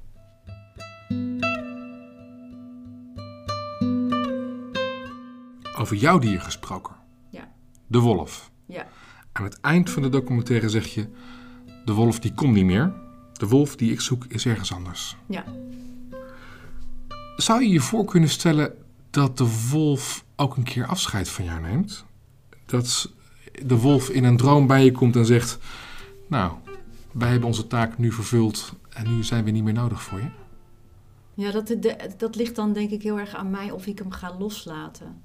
[5.81, 6.95] Over jouw dier gesproken.
[7.29, 7.51] Ja.
[7.87, 8.51] De wolf.
[8.65, 8.87] Ja.
[9.31, 11.07] Aan het eind van de documentaire zeg je:
[11.85, 12.93] De wolf die komt niet meer.
[13.33, 15.15] De wolf die ik zoek is ergens anders.
[15.25, 15.43] Ja.
[17.35, 18.73] Zou je je voor kunnen stellen
[19.09, 22.05] dat de wolf ook een keer afscheid van jou neemt?
[22.65, 23.09] Dat
[23.65, 25.57] de wolf in een droom bij je komt en zegt:
[26.27, 26.53] Nou,
[27.11, 30.29] wij hebben onze taak nu vervuld en nu zijn we niet meer nodig voor je?
[31.33, 34.11] Ja, dat, de- dat ligt dan denk ik heel erg aan mij of ik hem
[34.11, 35.21] ga loslaten.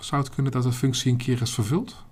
[0.00, 2.04] Zou het kunnen dat de functie een keer is vervuld?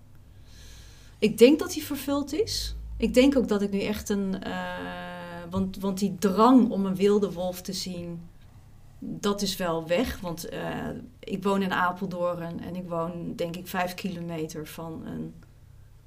[1.19, 2.75] Ik denk dat hij vervuld is.
[2.97, 4.43] Ik denk ook dat ik nu echt een.
[4.43, 4.53] eh,
[5.51, 8.21] want, want die drang om een wilde wolf te zien,
[8.99, 10.21] dat is wel weg.
[10.21, 15.35] Want eh, ik woon in Apeldoorn en ik woon denk ik vijf kilometer van, een,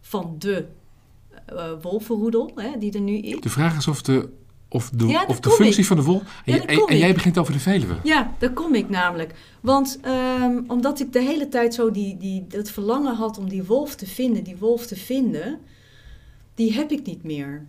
[0.01, 0.67] van de
[1.45, 3.41] eh wolvenroedel hè, die er nu is.
[3.41, 4.29] De vraag is of de,
[4.69, 5.85] of de, Ja, daar of de functie ik.
[5.85, 6.21] van de wolf...
[6.21, 7.95] En, Ja, jij- en, en begint over de Veluwe.
[8.03, 9.33] Ja, daar kom ik namelijk.
[9.61, 13.63] Want ehm, omdat ik de hele tijd zo die, die, het verlangen had om die
[13.63, 15.59] wolf te vinden, die wolf te vinden,
[16.55, 17.65] die heb ik niet meer.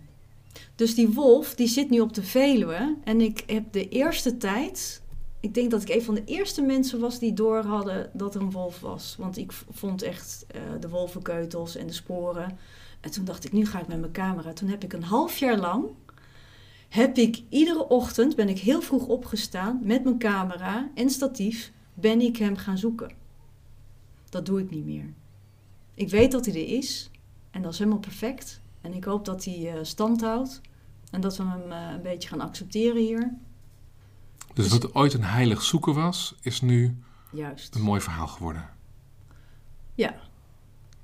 [0.75, 2.95] Dus die wolf, die zit nu op de Veluwe.
[3.03, 5.01] En ik heb de eerste tijd,
[5.39, 8.41] ik denk dat ik een van de eerste mensen was die door hadden dat er
[8.41, 9.15] een wolf was.
[9.19, 12.57] Want ik vond echt eh, de wolvenkeutels en de sporen.
[13.01, 14.53] En toen dacht ik, nu ga ik met mijn camera.
[14.53, 15.85] Toen heb ik een half jaar lang
[16.89, 22.21] heb ik iedere ochtend, ben ik heel vroeg opgestaan met mijn camera en statief, ben
[22.21, 23.11] ik hem gaan zoeken.
[24.29, 25.13] Dat doe ik niet meer.
[25.93, 27.09] Ik weet dat hij er is
[27.51, 28.61] en dat is helemaal perfect.
[28.81, 30.61] En ik hoop dat hij eh, stand houdt
[31.11, 33.33] en dat we hem eh, een beetje gaan accepteren hier.
[34.53, 36.97] Dus Dus- wat ooit een heilig zoeken was, is nu
[37.31, 37.75] Juist.
[37.75, 38.69] een mooi verhaal geworden.
[39.95, 40.15] Ja.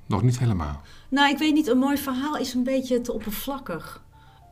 [0.06, 0.82] Nog niet helemaal.
[1.10, 4.04] Nou, ik weet niet, een mooi verhaal is een beetje te oppervlakkig.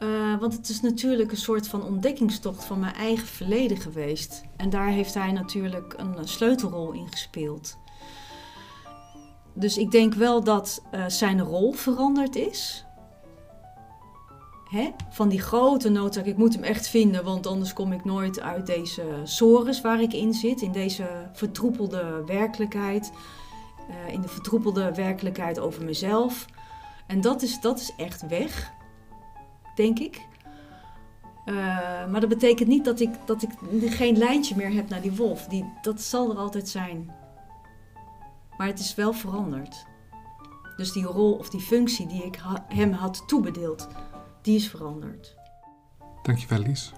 [0.03, 4.43] Eh, want het is natuurlijk een soort van ontdekkingstocht van mijn eigen verleden geweest.
[4.55, 7.77] En daar heeft hij natuurlijk een eh, sleutelrol in gespeeld.
[9.53, 12.85] Dus ik denk wel dat eh, zijn rol veranderd is.
[14.69, 14.89] Hè?
[15.09, 18.65] Van die grote noodzaak, ik moet hem echt vinden, want anders kom ik nooit uit
[18.65, 20.61] deze sores waar ik in zit.
[20.61, 23.11] In deze vertroepelde werkelijkheid.
[24.07, 26.45] In de vertroepelde werkelijkheid over mezelf.
[27.07, 28.73] En dat is, dat is echt weg,
[29.75, 30.21] denk ik.
[31.45, 31.55] Eh,
[32.07, 33.49] maar dat betekent niet dat ik, dat ik
[33.91, 35.45] geen lijntje meer heb naar die wolf.
[35.45, 37.11] Die, dat zal er altijd zijn.
[38.57, 39.85] Maar het is wel veranderd.
[40.77, 43.87] Dus die rol of die functie die ik ha- hem had toebedeeld,
[44.41, 45.35] die is veranderd.
[46.21, 46.91] Dankjewel, Lies.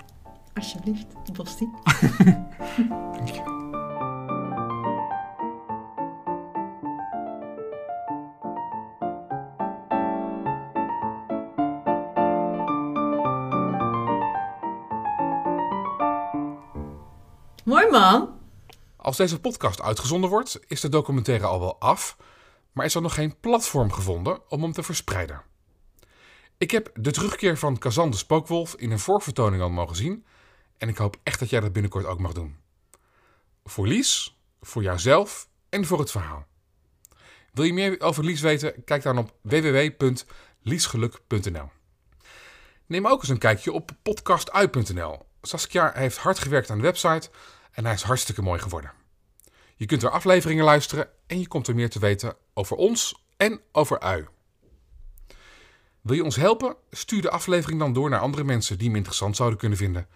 [0.53, 1.69] Alsjeblieft, Basti.
[3.17, 3.64] Dankjewel.
[18.95, 22.17] Als deze podcast uitgezonden wordt, is de documentaire al wel af,
[22.71, 25.41] maar is er nog geen platform gevonden om hem te verspreiden.
[26.57, 30.25] Ik heb de terugkeer van Kazan de Spookwolf in een voorvertoning al mogen zien
[30.77, 32.55] en ik hoop echt dat jij dat binnenkort ook mag doen.
[33.63, 36.45] Voor Lies, voor jouzelf en voor het verhaal.
[37.53, 38.83] Wil je meer over Lies weten?
[38.83, 41.69] Kijk dan op www.liesgeluk.nl.
[42.85, 45.25] Neem ook eens een kijkje op podcastui.nl.
[45.41, 47.29] Saskia heeft hard gewerkt aan de website
[47.75, 48.91] en hij is hartstikke mooi geworden.
[49.75, 53.61] Je kunt er afleveringen luisteren en je komt er meer te weten over ons en
[53.71, 54.27] over ui.
[56.01, 56.75] Wil je ons helpen?
[56.91, 60.07] Stuur de aflevering dan door naar andere mensen die hem interessant zouden kunnen vinden.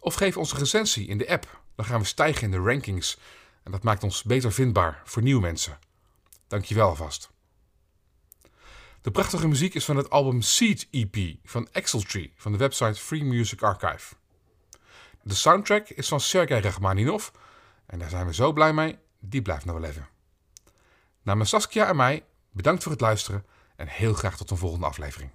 [0.00, 1.60] Of geef ons een recensie in de app.
[1.74, 3.18] Dan gaan we stijgen in de rankings.
[3.62, 5.78] En dat maakt ons beter vindbaar voor nieuwe mensen.
[6.48, 7.30] Dankjewel alvast.
[9.02, 13.00] De prachtige muziek is van het album Seed EP van Axel Tree van de website
[13.00, 14.14] Free Music Archive.
[15.22, 17.28] De soundtrack is van Sergei Rachmaninov
[17.86, 20.08] en daar zijn we zo blij mee, die blijft nog wel even.
[21.22, 23.46] Namens Saskia en mij, bedankt voor het luisteren
[23.76, 25.30] en heel graag tot een volgende aflevering.